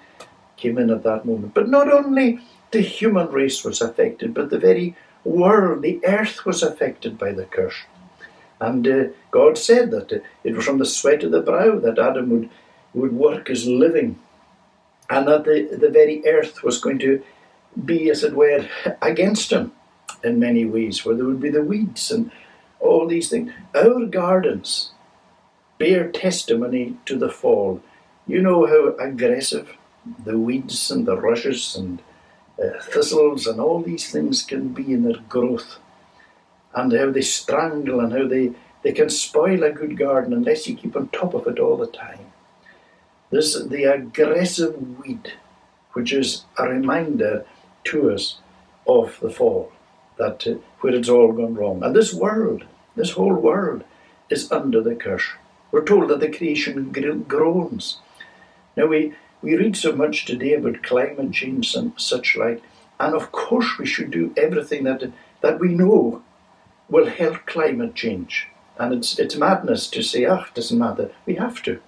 [0.58, 1.54] came in at that moment.
[1.54, 2.40] But not only
[2.72, 7.46] the human race was affected, but the very world, the earth was affected by the
[7.46, 7.84] curse.
[8.60, 12.00] And uh, God said that uh, it was from the sweat of the brow that
[12.00, 12.50] Adam would,
[12.94, 14.20] would work his living,
[15.10, 17.24] and that the, the very earth was going to
[17.86, 18.68] be, as it were,
[19.02, 19.72] against him
[20.24, 22.32] in many ways, where there would be the weeds and
[22.80, 23.52] all these things.
[23.76, 24.92] Our gardens
[25.78, 27.82] bear testimony to the fall.
[28.26, 29.78] You know how aggressive
[30.24, 32.02] the weeds and the rushes and
[32.64, 35.78] uh, thistles and all these things can be in their growth,
[36.74, 38.52] and how they strangle and how they,
[38.84, 41.88] they can spoil a good garden unless you keep on top of it all the
[41.88, 42.26] time.
[43.30, 45.34] This the aggressive weed,
[45.94, 47.46] which is a reminder
[47.86, 48.40] to us
[48.88, 49.72] of the fall,
[50.18, 51.84] that uh, where it's all gone wrong.
[51.84, 52.64] And this world,
[52.96, 53.84] this whole world,
[54.30, 55.28] is under the curse.
[55.72, 56.92] We're told that the creation
[57.28, 58.00] groans.
[58.76, 62.62] Now we we read so much today about climate change and such like,
[63.00, 66.24] and of course we should do everything that that we know
[66.90, 68.48] will help climate change.
[68.80, 71.12] And it's it's madness to say, ah, it doesn't matter.
[71.26, 71.80] We have to,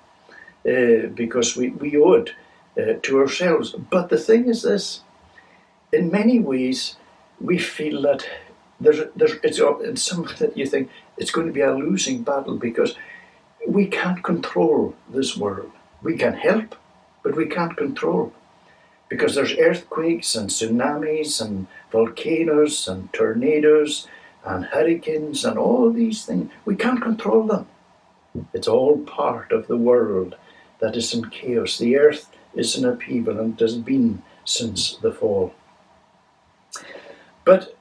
[0.65, 2.33] uh, because we, we owe it
[2.77, 3.71] uh, to ourselves.
[3.71, 5.01] But the thing is this,
[5.91, 6.95] in many ways,
[7.39, 8.27] we feel that
[8.79, 12.57] there's, there's it's, it's something that you think it's going to be a losing battle
[12.57, 12.95] because
[13.67, 15.71] we can't control this world.
[16.01, 16.75] We can help,
[17.29, 18.33] but we can't control.
[19.07, 24.07] Because there's earthquakes and tsunamis and volcanoes and tornadoes
[24.43, 26.49] and hurricanes and all these things.
[26.65, 27.67] We can't control them.
[28.51, 30.37] It's all part of the world
[30.79, 31.77] that is in chaos.
[31.77, 35.53] The earth is in upheaval and has been since the fall.
[37.45, 37.77] But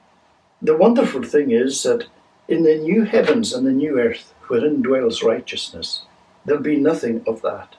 [0.61, 2.05] the wonderful thing is that
[2.47, 6.03] in the new heavens and the new earth, wherein dwells righteousness,
[6.45, 7.77] there'll be nothing of that.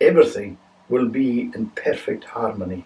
[0.00, 0.56] Everything
[0.88, 2.84] will be in perfect harmony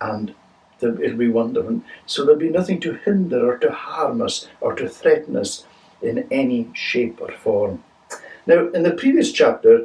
[0.00, 0.34] and
[0.80, 1.82] it'll be wonderful.
[2.06, 5.66] So there'll be nothing to hinder or to harm us or to threaten us
[6.00, 7.82] in any shape or form.
[8.46, 9.84] Now, in the previous chapter,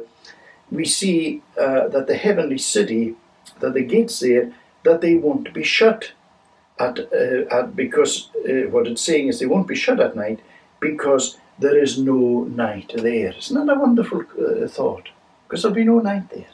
[0.70, 3.14] we see uh, that the heavenly city,
[3.60, 4.52] that the gates there,
[4.84, 6.12] that they won't be shut
[6.78, 10.40] at, uh, at because uh, what it's saying is they won't be shut at night
[10.80, 13.32] because there is no night there.
[13.32, 15.08] Isn't that a wonderful uh, thought?
[15.46, 16.46] Because there'll be no night there.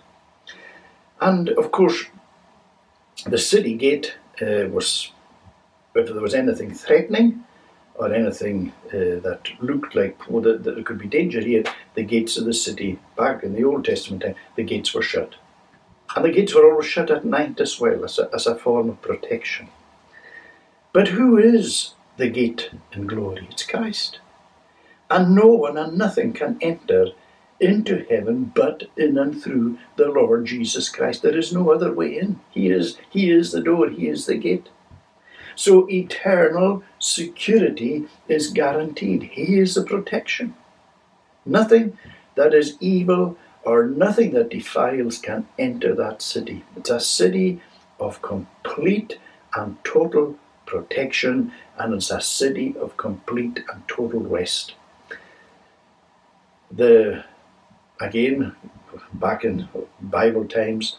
[1.21, 2.07] And of course,
[3.27, 5.13] the city gate uh, was,
[5.95, 7.45] if there was anything threatening
[7.95, 12.03] or anything uh, that looked like oh, that, that there could be danger here, the
[12.03, 15.35] gates of the city, back in the Old Testament time, the gates were shut.
[16.17, 18.89] And the gates were always shut at night as well, as a, as a form
[18.89, 19.69] of protection.
[20.93, 23.47] But who is the gate in glory?
[23.51, 24.19] It's Christ.
[25.09, 27.09] And no one and nothing can enter
[27.61, 31.23] into heaven but in and through the Lord Jesus Christ.
[31.23, 32.41] There is no other way in.
[32.51, 34.69] He is, he is the door, He is the gate.
[35.55, 39.25] So eternal security is guaranteed.
[39.25, 40.55] He is the protection.
[41.45, 41.99] Nothing
[42.35, 46.65] that is evil or nothing that defiles can enter that city.
[46.77, 47.61] It's a city
[47.99, 49.19] of complete
[49.55, 54.75] and total protection, and it's a city of complete and total rest.
[56.71, 57.25] The
[58.01, 58.55] again,
[59.13, 59.69] back in
[60.01, 60.97] Bible times,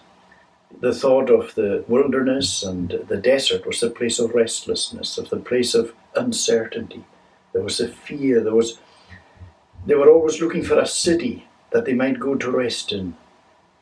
[0.79, 5.37] the thought of the wilderness and the desert was the place of restlessness, of the
[5.37, 7.03] place of uncertainty.
[7.53, 8.41] There was a fear.
[8.41, 8.79] There was.
[9.85, 13.15] They were always looking for a city that they might go to rest in.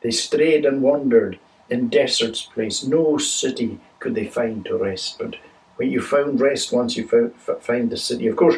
[0.00, 2.84] They strayed and wandered in desert's place.
[2.84, 5.18] No city could they find to rest.
[5.18, 5.36] But
[5.76, 8.26] when you found rest once, you found, find the city.
[8.26, 8.56] Of course,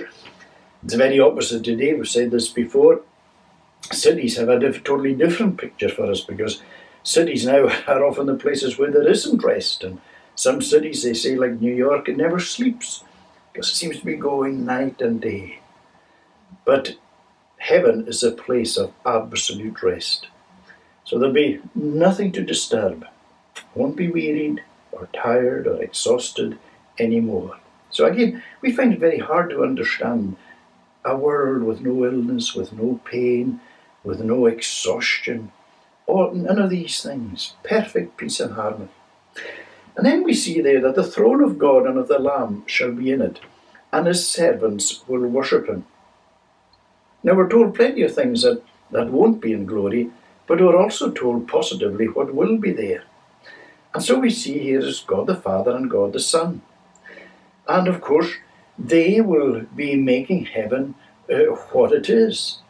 [0.85, 1.94] it's very opposite today.
[1.94, 3.03] We've said this before
[3.90, 6.62] cities have a diff- totally different picture for us because
[7.03, 9.83] cities now are often the places where there isn't rest.
[9.85, 10.01] And
[10.35, 13.05] some cities, they say, like New York, it never sleeps
[13.53, 15.61] because it seems to be going night and day.
[16.64, 16.97] But
[17.59, 20.29] heaven is a place of absolute rest.
[21.05, 23.07] So there'll be nothing to disturb.
[23.75, 26.59] Won't be wearied or tired or exhausted
[26.99, 27.59] anymore.
[27.90, 30.37] So again, we find it very hard to understand
[31.05, 33.61] a world with no illness, with no pain,
[34.05, 35.53] with no exhaustion,
[36.07, 37.55] or none of these things.
[37.62, 38.88] Perfect peace and harmony.
[39.97, 42.93] And then we see there that the throne of God and of the Lamb shall
[42.93, 43.41] be in it,
[43.93, 45.87] and his servants will worship him.
[47.23, 50.11] Now we're told plenty of things that, that won't be in glory,
[50.47, 53.05] but we're also told positively what will be there.
[53.95, 56.62] And so we see here is God the Father and God the Son.
[57.69, 58.33] And of course,
[58.79, 60.95] they will be making heaven
[61.33, 62.62] uh, what it is.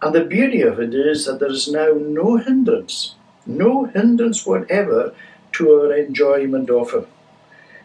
[0.00, 3.14] And the beauty of it is that there is now no hindrance,
[3.46, 5.12] no hindrance whatever
[5.52, 7.06] to our enjoyment of Him.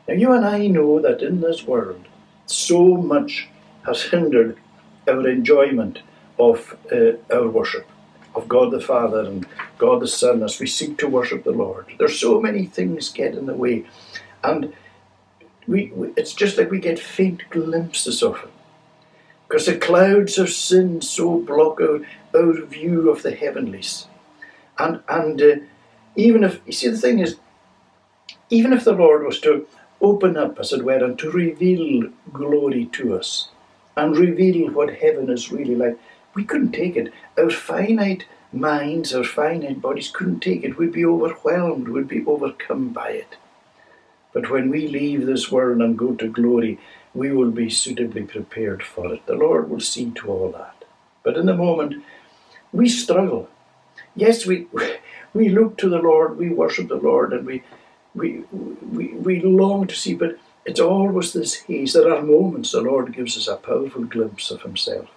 [0.08, 2.06] Now, you and I know that in this world,
[2.46, 3.48] so much
[3.86, 4.58] has hindered
[5.08, 6.00] our enjoyment
[6.38, 7.88] of uh, our worship,
[8.36, 9.48] of God the Father and
[9.78, 11.86] God the Son as we seek to worship the Lord.
[11.98, 13.86] There's so many things get in the way.
[14.44, 14.74] And
[15.66, 18.50] we, we it's just like we get faint glimpses of Him
[19.48, 22.02] because the clouds of sin so block out
[22.36, 24.08] our view of the heavenlies.
[24.80, 25.56] And, and uh,
[26.16, 27.38] even if, you see, the thing is,
[28.50, 29.68] even if the Lord was to
[30.02, 33.50] open up, as it were, and to reveal glory to us
[33.96, 35.98] and reveal what heaven is really like,
[36.34, 37.14] we couldn't take it.
[37.38, 40.78] Our finite minds, our finite bodies couldn't take it.
[40.78, 43.38] We'd be overwhelmed, we'd be overcome by it.
[44.34, 46.80] But when we leave this world and go to glory,
[47.14, 49.26] we will be suitably prepared for it.
[49.26, 50.84] The Lord will see to all that.
[51.24, 52.04] But in the moment,
[52.72, 53.50] we struggle.
[54.16, 54.68] Yes, we
[55.34, 57.64] we look to the Lord, we worship the Lord, and we
[58.16, 61.94] we we, we long to see, but it's always this haze.
[61.94, 65.10] There are moments the Lord gives us a powerful glimpse of Himself.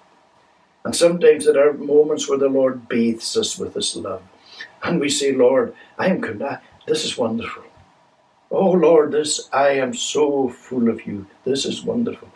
[0.84, 4.22] And sometimes there are moments where the Lord bathes us with His love.
[4.82, 6.60] And we say, Lord, I am content.
[6.86, 7.64] This is wonderful.
[8.50, 11.26] Oh Lord, this I am so full of you.
[11.44, 12.28] This is wonderful.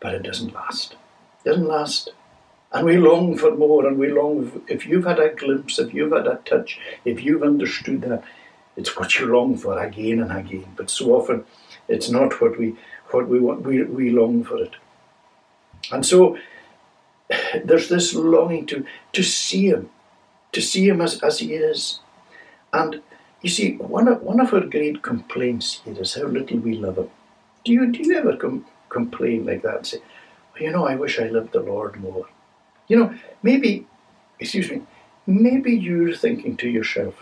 [0.00, 0.96] But it doesn't last.
[1.44, 2.10] It doesn't last.
[2.72, 6.12] And we long for more and we long if you've had a glimpse, if you've
[6.12, 8.24] had a touch, if you've understood that,
[8.76, 10.72] it's what you long for again and again.
[10.76, 11.44] But so often
[11.88, 12.76] it's not what we
[13.10, 14.72] what we want we, we long for it.
[15.90, 16.38] And so
[17.64, 19.90] there's this longing to to see him,
[20.52, 22.00] to see him as, as he is.
[22.72, 23.02] And
[23.42, 26.96] you see, one of, one of our great complaints here is how little we love
[26.96, 27.10] Him.
[27.64, 29.98] Do you, do you ever com- complain like that and say,
[30.54, 32.28] well, you know, I wish I loved the Lord more?
[32.86, 33.86] You know, maybe,
[34.38, 34.82] excuse me,
[35.26, 37.16] maybe you're thinking to yourself,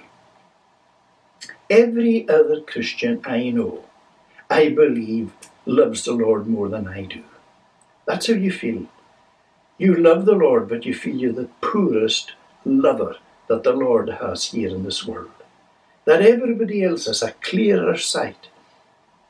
[1.70, 3.84] every other Christian I know,
[4.50, 5.32] I believe,
[5.64, 7.24] loves the Lord more than I do.
[8.06, 8.86] That's how you feel.
[9.78, 12.32] You love the Lord, but you feel you're the poorest
[12.66, 15.30] lover that the Lord has here in this world
[16.04, 18.48] that everybody else has a clearer sight,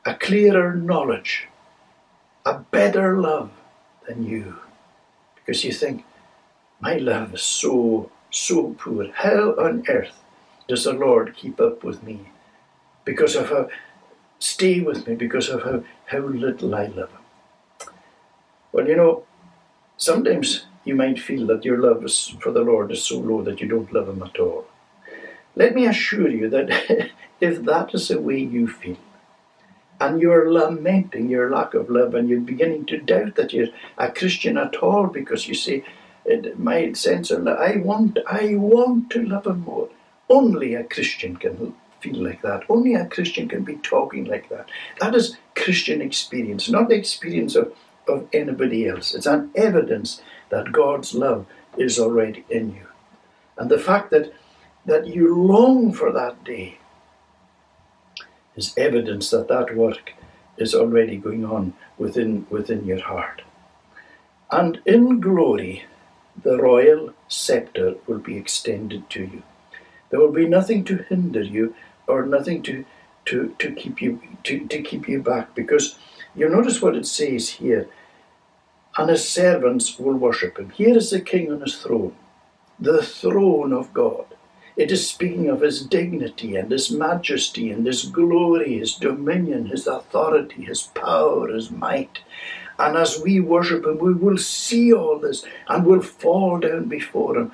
[0.05, 1.47] a clearer knowledge,
[2.45, 3.51] a better love
[4.07, 4.57] than you.
[5.35, 6.05] Because you think,
[6.79, 9.11] my love is so, so poor.
[9.13, 10.15] How on earth
[10.67, 12.19] does the Lord keep up with me?
[13.05, 13.69] Because of how,
[14.39, 17.89] stay with me because of how, how little I love Him.
[18.71, 19.23] Well, you know,
[19.97, 22.03] sometimes you might feel that your love
[22.39, 24.65] for the Lord is so low that you don't love Him at all.
[25.55, 27.11] Let me assure you that
[27.41, 28.97] if that is the way you feel,
[29.99, 34.11] and you're lamenting your lack of love, and you're beginning to doubt that you're a
[34.11, 35.83] Christian at all because you say,
[36.57, 39.89] "My sense of love, I want, I want to love him more."
[40.29, 42.63] Only a Christian can feel like that.
[42.69, 44.69] Only a Christian can be talking like that.
[44.99, 47.73] That is Christian experience, not the experience of,
[48.07, 49.13] of anybody else.
[49.13, 51.45] It's an evidence that God's love
[51.77, 52.87] is already in you.
[53.57, 54.33] And the fact that
[54.85, 56.77] that you long for that day
[58.55, 60.13] is evidence that that work
[60.57, 63.41] is already going on within, within your heart.
[64.51, 65.85] And in glory,
[66.41, 69.43] the royal scepter will be extended to you.
[70.09, 71.73] There will be nothing to hinder you
[72.07, 72.85] or nothing to,
[73.25, 75.97] to, to, keep, you, to, to keep you back because
[76.35, 77.87] you notice what it says here.
[78.97, 80.69] And his servants will worship him.
[80.71, 82.15] Here is the king on his throne,
[82.77, 84.25] the throne of God.
[84.77, 89.85] It is speaking of his dignity and his majesty and his glory, his dominion, his
[89.85, 92.19] authority, his power, his might.
[92.79, 97.37] And as we worship him, we will see all this and will fall down before
[97.37, 97.51] him,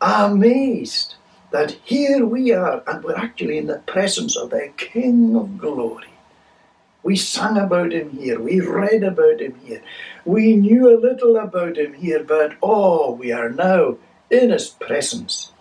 [0.00, 1.14] amazed
[1.52, 6.08] that here we are and we're actually in the presence of the King of glory.
[7.02, 9.82] We sang about him here, we read about him here,
[10.24, 13.96] we knew a little about him here, but oh, we are now
[14.30, 15.51] in his presence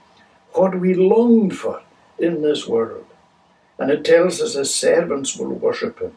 [0.53, 1.81] what we longed for
[2.17, 3.05] in this world.
[3.79, 6.15] And it tells us his servants will worship him.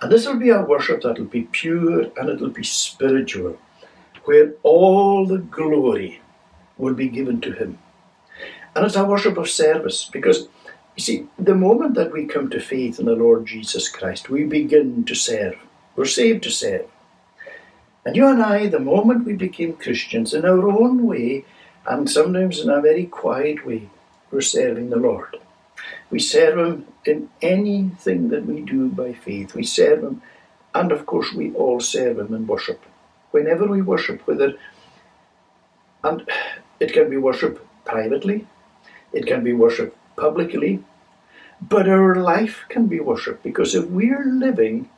[0.00, 3.58] And this will be a worship that will be pure and it will be spiritual,
[4.24, 6.20] where all the glory
[6.76, 7.78] will be given to him.
[8.74, 10.48] And it's a worship of service because,
[10.96, 14.44] you see, the moment that we come to faith in the Lord Jesus Christ, we
[14.44, 15.56] begin to serve.
[15.96, 16.86] We're saved to serve.
[18.04, 21.44] And you and I, the moment we became Christians, in our own way,
[21.88, 23.88] and sometimes in a very quiet way,
[24.30, 25.38] we're serving the Lord.
[26.10, 29.54] We serve Him in anything that we do by faith.
[29.54, 30.20] We serve Him,
[30.74, 32.84] and of course, we all serve Him in worship.
[33.30, 34.54] Whenever we worship, whether
[36.04, 36.28] and
[36.78, 38.46] it can be worship privately,
[39.12, 40.84] it can be worship publicly,
[41.60, 44.90] but our life can be worship because if we're living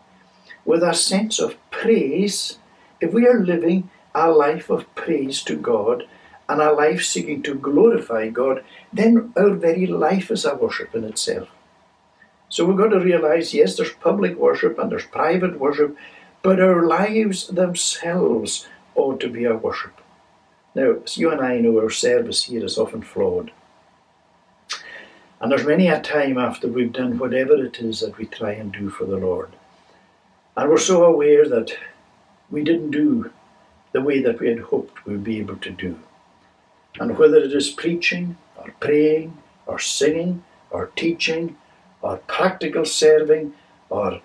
[0.65, 2.59] with a sense of praise,
[3.01, 6.05] if we are living a life of praise to God,
[6.51, 11.05] and our life seeking to glorify God, then our very life is a worship in
[11.05, 11.49] itself.
[12.49, 15.97] So we've got to realize yes, there's public worship and there's private worship,
[16.43, 20.01] but our lives themselves ought to be our worship.
[20.75, 23.53] Now, as you and I know, our service here is often flawed.
[25.41, 28.73] And there's many a time after we've done whatever it is that we try and
[28.73, 29.53] do for the Lord.
[30.57, 31.71] And we're so aware that
[32.51, 33.31] we didn't do
[33.93, 35.97] the way that we had hoped we would be able to do.
[36.99, 41.57] And whether it is preaching, or praying, or singing, or teaching,
[42.03, 43.55] or practical serving,
[43.89, 44.21] or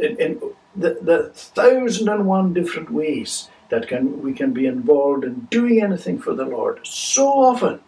[0.00, 0.40] in, in
[0.76, 5.82] the, the thousand and one different ways that can we can be involved in doing
[5.82, 6.80] anything for the Lord.
[6.86, 7.80] So often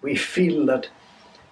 [0.00, 0.88] we feel that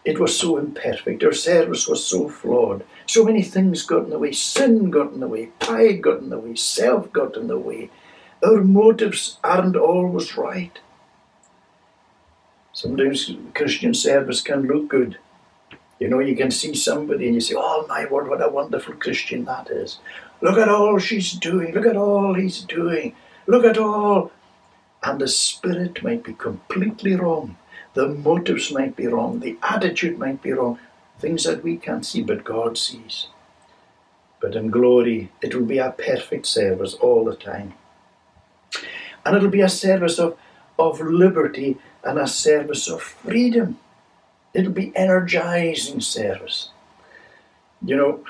[0.05, 4.19] it was so imperfect, our service was so flawed, so many things got in the
[4.19, 7.59] way, sin got in the way, pride got in the way, self got in the
[7.59, 7.91] way.
[8.45, 10.77] Our motives aren't always right.
[12.73, 15.19] Sometimes Christian service can look good.
[15.99, 18.95] You know, you can see somebody and you say, Oh my word, what a wonderful
[18.95, 19.99] Christian that is.
[20.41, 21.73] Look at all she's doing.
[21.75, 23.15] Look at all he's doing.
[23.47, 24.33] Look at all.
[25.03, 27.57] And the spirit might be completely wrong.
[27.95, 29.41] The motives might be wrong.
[29.41, 30.79] The attitude might be wrong.
[31.19, 33.29] Things that we can't see, but God sees.
[34.41, 37.75] But in glory, it will be a perfect service all the time.
[39.25, 40.37] And it'll be a service of,
[40.79, 43.79] of liberty and a service of freedom.
[44.55, 46.71] It'll be energizing service.
[47.85, 48.25] You know,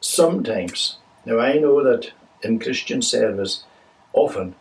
[0.00, 2.12] sometimes, now I know that
[2.42, 3.64] in Christian service,
[4.12, 4.54] often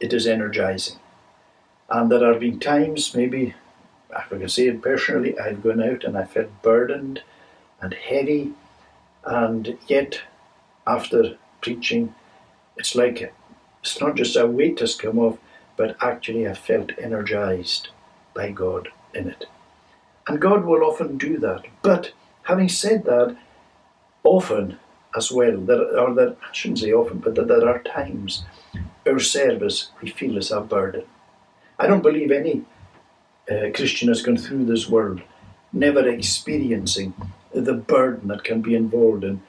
[0.00, 0.98] it is energizing.
[1.88, 3.54] And there have been times, maybe,
[4.14, 7.22] I can say it personally, I've gone out and I felt burdened
[7.80, 8.52] and heavy,
[9.24, 10.20] and yet
[10.86, 12.14] after preaching,
[12.76, 13.32] it's like
[13.82, 15.38] it's not just a weight has come off,
[15.80, 17.88] but actually I felt energized
[18.34, 19.46] by God in it.
[20.28, 21.62] And God will often do that.
[21.80, 22.12] But
[22.42, 23.34] having said that,
[24.22, 24.78] often
[25.16, 28.44] as well, there are there I shouldn't say often, but that there are times
[29.06, 31.04] our service we feel is a burden.
[31.78, 32.66] I don't believe any
[33.50, 35.22] uh, Christian has gone through this world
[35.72, 37.14] never experiencing
[37.54, 39.40] the burden that can be involved in,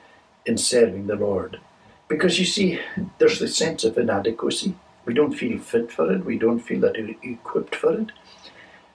[0.45, 1.59] in serving the Lord.
[2.07, 2.79] Because you see,
[3.17, 4.75] there's the sense of inadequacy.
[5.05, 8.11] We don't feel fit for it, we don't feel that we're equipped for it.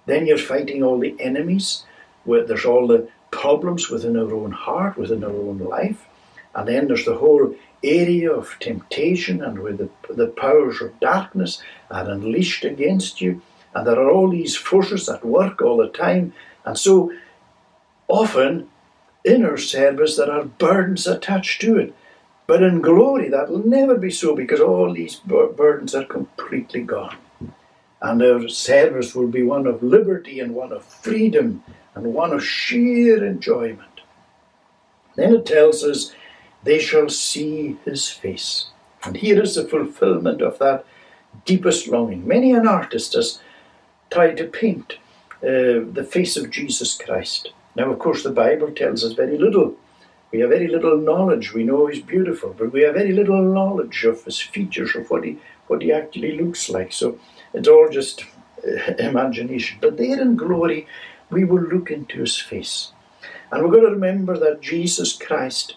[0.06, 1.84] Then you're fighting all the enemies,
[2.24, 6.06] where there's all the problems within our own heart, within our own life.
[6.54, 11.62] And then there's the whole area of temptation and where the, the powers of darkness
[11.90, 13.42] are unleashed against you.
[13.74, 16.32] And there are all these forces at work all the time.
[16.64, 17.12] And so
[18.08, 18.68] often
[19.24, 21.94] in our service there are burdens attached to it.
[22.46, 27.16] But in glory that will never be so because all these burdens are completely gone.
[28.00, 32.44] And our service will be one of liberty and one of freedom and one of
[32.44, 34.00] sheer enjoyment.
[35.16, 36.12] Then it tells us
[36.62, 38.66] they shall see his face.
[39.02, 40.84] And here is the fulfillment of that
[41.44, 42.26] deepest longing.
[42.26, 43.40] Many an artist has
[44.10, 44.94] tried to paint
[45.42, 47.52] uh, the face of Jesus Christ.
[47.74, 49.76] Now, of course, the Bible tells us very little.
[50.36, 51.54] We have very little knowledge.
[51.54, 55.24] We know he's beautiful, but we have very little knowledge of his features, of what
[55.24, 56.92] he what he actually looks like.
[56.92, 57.18] So
[57.54, 58.26] it's all just
[58.62, 59.78] uh, imagination.
[59.80, 60.88] But there in glory,
[61.30, 62.92] we will look into his face.
[63.50, 65.76] And we're going to remember that Jesus Christ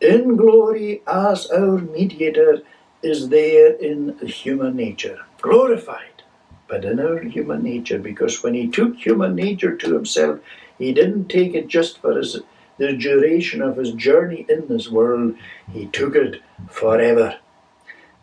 [0.00, 2.62] in glory as our mediator
[3.02, 6.22] is there in human nature, glorified,
[6.66, 10.40] but in our human nature, because when he took human nature to himself,
[10.78, 12.38] he didn't take it just for his,
[12.78, 15.34] the duration of his journey in this world,
[15.72, 17.38] he took it forever.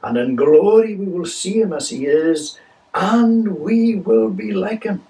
[0.03, 2.59] And in glory we will see him as he is,
[2.93, 5.05] and we will be like him.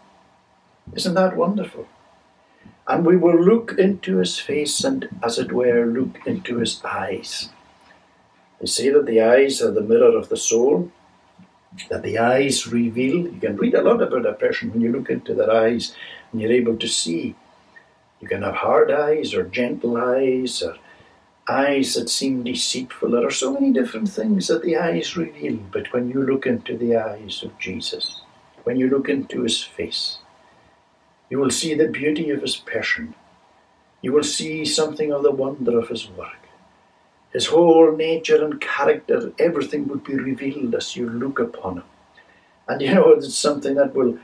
[0.93, 1.87] Isn't that wonderful?
[2.87, 7.49] and we will look into his face and, as it were, look into his eyes.
[8.59, 10.91] They say that the eyes are the mirror of the soul,
[11.89, 13.27] that the eyes reveal.
[13.27, 15.95] You can read a lot about a person when you look into their eyes
[16.31, 17.35] and you're able to see.
[18.25, 20.77] You can have hard eyes or gentle eyes or
[21.47, 23.11] eyes that seem deceitful.
[23.11, 26.75] There are so many different things that the eyes reveal, but when you look into
[26.75, 28.21] the eyes of Jesus,
[28.63, 30.17] when you look into his face,
[31.29, 33.13] you will see the beauty of his passion.
[34.01, 36.47] You will see something of the wonder of his work.
[37.31, 41.83] His whole nature and character, everything will be revealed as you look upon him.
[42.67, 44.17] And you know, it's something that will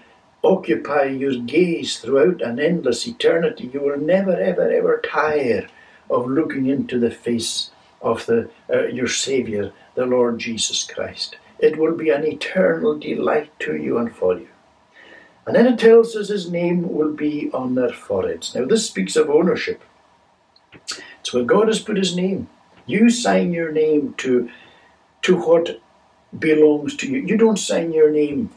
[0.44, 3.70] occupy your gaze throughout an endless eternity.
[3.72, 5.68] You will never, ever, ever tire
[6.10, 7.72] of looking into the face
[8.02, 11.38] of the, uh, your Saviour, the Lord Jesus Christ.
[11.60, 14.48] It will be an eternal delight to you and for you.
[15.46, 18.56] And then it tells us his name will be on their foreheads.
[18.56, 19.82] Now, this speaks of ownership.
[21.20, 22.50] It's where God has put his name.
[22.86, 24.50] You sign your name to,
[25.24, 25.82] to what
[26.38, 27.20] belongs to you.
[27.20, 28.52] You don't sign your name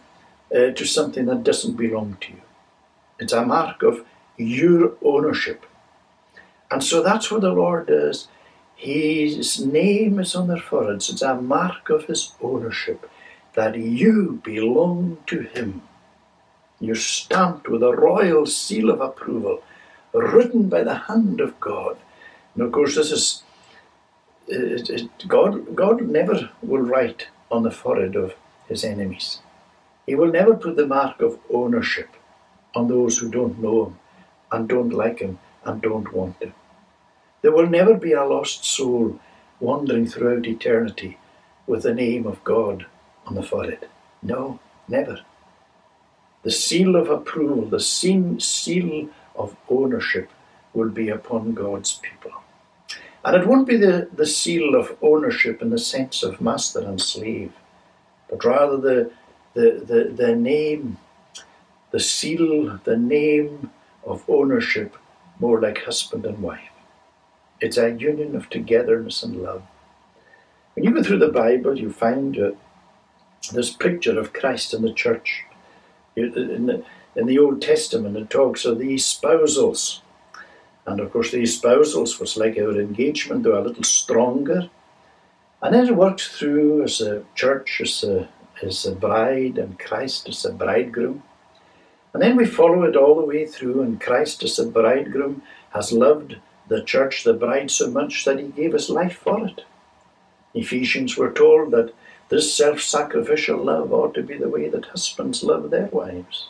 [0.55, 2.43] uh, to something that doesn't belong to you.
[3.19, 4.05] It's a mark of
[4.37, 5.67] your ownership.
[6.71, 8.29] And so that's what the Lord does.
[8.77, 11.09] His name is on their foreheads.
[11.11, 13.09] It's a mark of his ownership
[13.55, 15.83] that you belong to him.
[16.81, 19.63] You're stamped with a royal seal of approval,
[20.13, 21.97] written by the hand of God.
[22.55, 23.43] And of course, this is
[24.49, 25.75] it, it, God.
[25.75, 28.35] God never will write on the forehead of
[28.69, 29.39] his enemies.
[30.07, 32.09] He will never put the mark of ownership
[32.75, 33.99] on those who don't know him
[34.53, 36.55] and don't like him and don't want him.
[37.43, 39.19] There will never be a lost soul
[39.61, 41.19] wandering throughout eternity
[41.67, 42.87] with the name of God
[43.27, 43.89] on the forehead.
[44.23, 45.21] No, never.
[46.43, 50.31] The seal of approval, the seal of ownership
[50.75, 52.33] will be upon God's people.
[53.25, 57.01] And it won't be the, the seal of ownership in the sense of master and
[57.01, 57.53] slave,
[58.29, 59.11] but rather the,
[59.55, 60.99] the, the, the name,
[61.91, 63.71] the seal, the name
[64.05, 64.97] of ownership,
[65.39, 66.71] more like husband and wife.
[67.61, 69.63] It's a union of togetherness and love.
[70.75, 72.51] When you go through the Bible, you find uh,
[73.53, 75.45] this picture of Christ and the church.
[76.17, 76.85] In the,
[77.17, 80.01] in the Old Testament, it talks of the espousals.
[80.87, 84.69] And of course, the espousals was like our engagement, though a little stronger.
[85.63, 88.29] And then it worked through as a church, as a,
[88.87, 91.23] a bride, and Christ is a bridegroom.
[92.13, 95.93] And then we follow it all the way through, and Christ as a bridegroom has
[95.93, 96.37] loved
[96.69, 99.63] the church, the bride, so much that he gave his life for it.
[100.55, 101.93] Ephesians were told that
[102.29, 106.49] this self sacrificial love ought to be the way that husbands love their wives.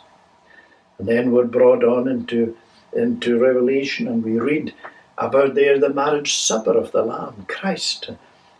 [0.97, 2.55] And then we're brought on into,
[2.93, 4.73] into Revelation and we read
[5.17, 8.11] about there the marriage supper of the Lamb, Christ,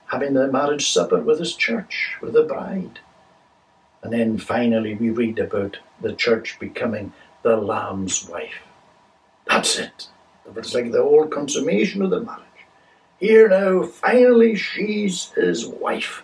[0.08, 3.00] having the marriage supper with his church, with the bride.
[4.06, 8.62] And then finally we read about the church becoming the Lamb's wife.
[9.48, 10.10] That's it.
[10.56, 12.44] It's like the whole consummation of the marriage.
[13.20, 16.22] Here now, finally, she's his wife.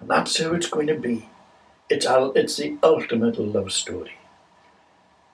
[0.00, 1.28] And that's how it's going to be.
[1.90, 4.16] It's, it's the ultimate love story.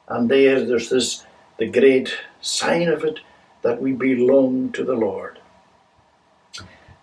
[0.08, 1.24] And there, there's this,
[1.58, 3.20] the great sign of it,
[3.62, 5.38] that we belong to the Lord.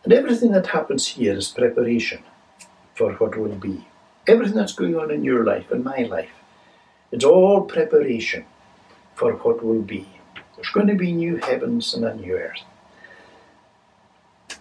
[0.04, 2.24] And everything that happens here is preparation
[2.94, 3.88] for what will be.
[4.28, 6.32] Everything that's going on in your life, in my life,
[7.12, 8.46] it's all preparation
[9.16, 10.08] for what will be.
[10.56, 12.62] There's going to be new heavens and a new earth.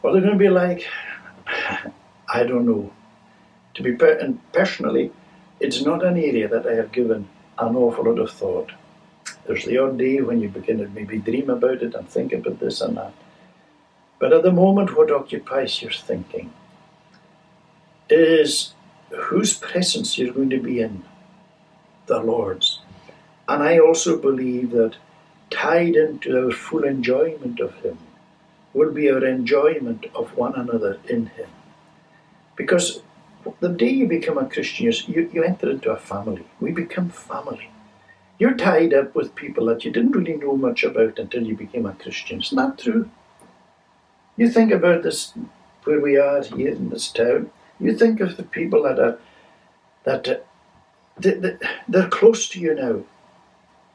[0.00, 0.86] What they're going to be like,
[2.28, 2.92] I don't know.
[3.74, 5.12] To be per- and personally,
[5.60, 8.72] it's not an area that I have given an awful lot of thought.
[9.46, 12.58] There's the odd day when you begin to maybe dream about it and think about
[12.58, 13.12] this and that.
[14.18, 16.52] But at the moment, what occupies your thinking
[18.08, 18.74] is
[19.16, 21.04] whose presence you're going to be in,
[22.06, 22.80] the Lord's.
[23.48, 24.96] And I also believe that
[25.50, 27.98] tied into our full enjoyment of Him
[28.72, 31.48] will be our enjoyment of one another in Him.
[32.56, 33.02] Because
[33.60, 36.44] the day you become a Christian, you, you enter into a family.
[36.60, 37.70] We become family.
[38.38, 41.86] You're tied up with people that you didn't really know much about until you became
[41.86, 42.40] a Christian.
[42.40, 43.10] Isn't that true?
[44.36, 45.34] You think about this,
[45.84, 47.50] where we are here in this town.
[47.83, 49.18] You think of the people that are
[50.05, 50.37] that uh,
[51.18, 51.57] they,
[51.89, 53.03] they're close to you now.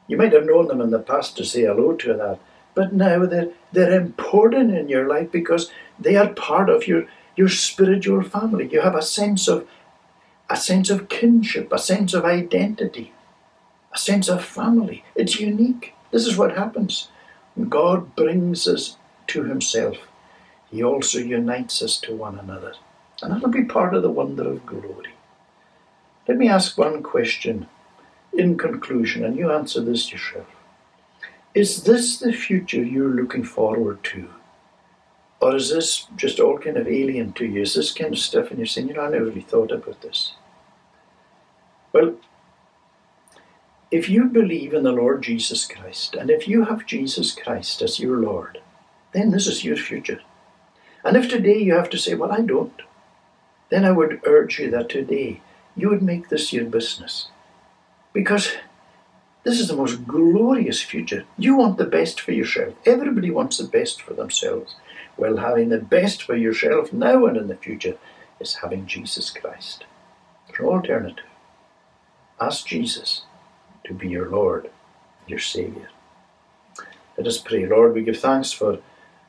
[0.07, 2.39] You might have known them in the past to say hello to that,
[2.75, 7.05] but now they're they're important in your life because they are part of your
[7.37, 8.67] your spiritual family.
[8.67, 9.65] You have a sense of
[10.49, 13.13] a sense of kinship, a sense of identity,
[13.93, 15.05] a sense of family.
[15.15, 15.93] It's unique.
[16.11, 17.07] This is what happens.
[17.55, 19.97] When God brings us to Himself,
[20.71, 22.73] He also unites us to one another.
[23.21, 25.13] And that'll be part of the wonder of glory.
[26.27, 27.67] Let me ask one question
[28.33, 30.47] in conclusion, and you answer this yourself.
[31.53, 34.29] Is this the future you're looking forward to?
[35.39, 37.61] Or is this just all kind of alien to you?
[37.61, 40.01] Is this kind of stuff and you're saying, you know, I never really thought about
[40.01, 40.33] this?
[41.93, 42.15] Well,
[43.89, 47.99] if you believe in the Lord Jesus Christ, and if you have Jesus Christ as
[47.99, 48.59] your Lord,
[49.13, 50.19] then this is your future.
[51.03, 52.81] And if today you have to say, well, I don't,
[53.69, 55.41] then I would urge you that today
[55.75, 57.27] you would make this your business.
[58.13, 58.53] Because
[59.43, 61.25] this is the most glorious future.
[61.37, 62.73] You want the best for yourself.
[62.85, 64.75] Everybody wants the best for themselves.
[65.15, 67.97] Well, having the best for yourself now and in the future
[68.39, 69.85] is having Jesus Christ.
[70.47, 71.25] There's no alternative.
[72.39, 73.23] Ask Jesus
[73.85, 74.69] to be your Lord,
[75.27, 75.87] your Saviour.
[77.17, 77.65] Let us pray.
[77.65, 78.79] Lord, we give thanks for,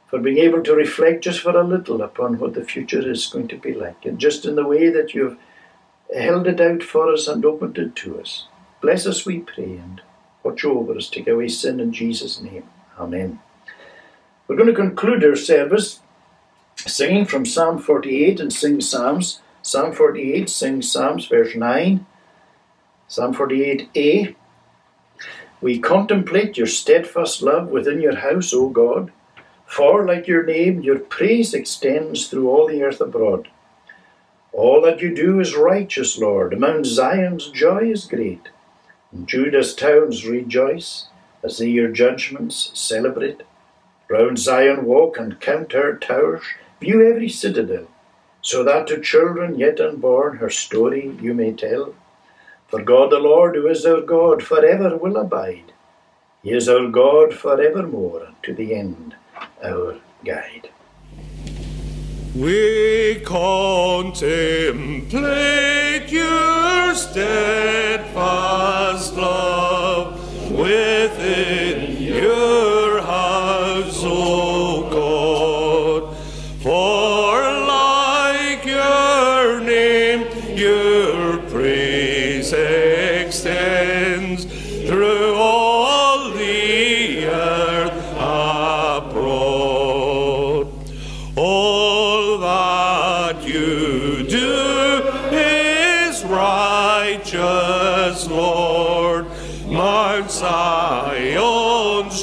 [0.09, 3.49] for being able to reflect just for a little upon what the future is going
[3.49, 5.39] to be like, and just in the way that you've
[6.17, 8.47] held it out for us and opened it to us.
[8.81, 10.01] Bless us, we pray, and
[10.43, 12.65] Watch over us, take away sin in Jesus' name.
[12.99, 13.41] Amen.
[14.47, 16.01] We're going to conclude our service
[16.77, 19.41] singing from Psalm 48 and sing Psalms.
[19.61, 22.07] Psalm 48, sing Psalms, verse 9.
[23.09, 24.35] Psalm 48a.
[25.61, 29.13] We contemplate your steadfast love within your house, O God.
[29.69, 33.49] For, like your name, your praise extends through all the earth abroad.
[34.51, 36.59] All that you do is righteous, Lord.
[36.59, 38.49] Mount Zion's joy is great.
[39.13, 41.09] And Judah's towns rejoice
[41.45, 43.43] as they your judgments celebrate.
[44.09, 46.43] Round Zion walk and count her towers,
[46.81, 47.89] view every citadel,
[48.41, 51.95] so that to children yet unborn her story you may tell.
[52.69, 55.73] For God the Lord, who is our God, forever will abide.
[56.43, 59.15] He is our God forevermore, to the end
[59.63, 60.71] our guide.
[62.35, 64.19] We contemplate
[66.13, 68.37] your steadfast
[69.17, 70.21] love
[70.53, 72.88] within your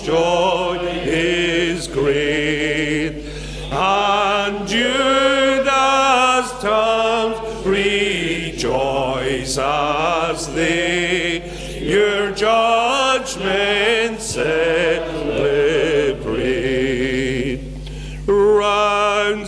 [0.06, 3.26] joy is great,
[3.72, 11.41] and Judah's towns rejoice as they
[11.82, 15.16] your judgment celebrate.
[18.28, 19.47] Round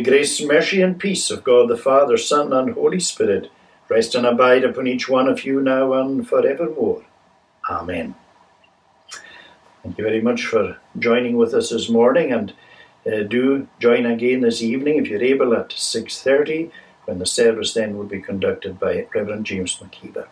[0.00, 3.50] the grace, mercy, and peace of God the Father, Son, and Holy Spirit
[3.90, 7.04] rest and abide upon each one of you now and forevermore.
[7.68, 8.14] Amen.
[9.82, 12.54] Thank you very much for joining with us this morning, and
[13.06, 16.70] uh, do join again this evening if you're able at 6:30,
[17.04, 20.28] when the service then will be conducted by Reverend James McKeever.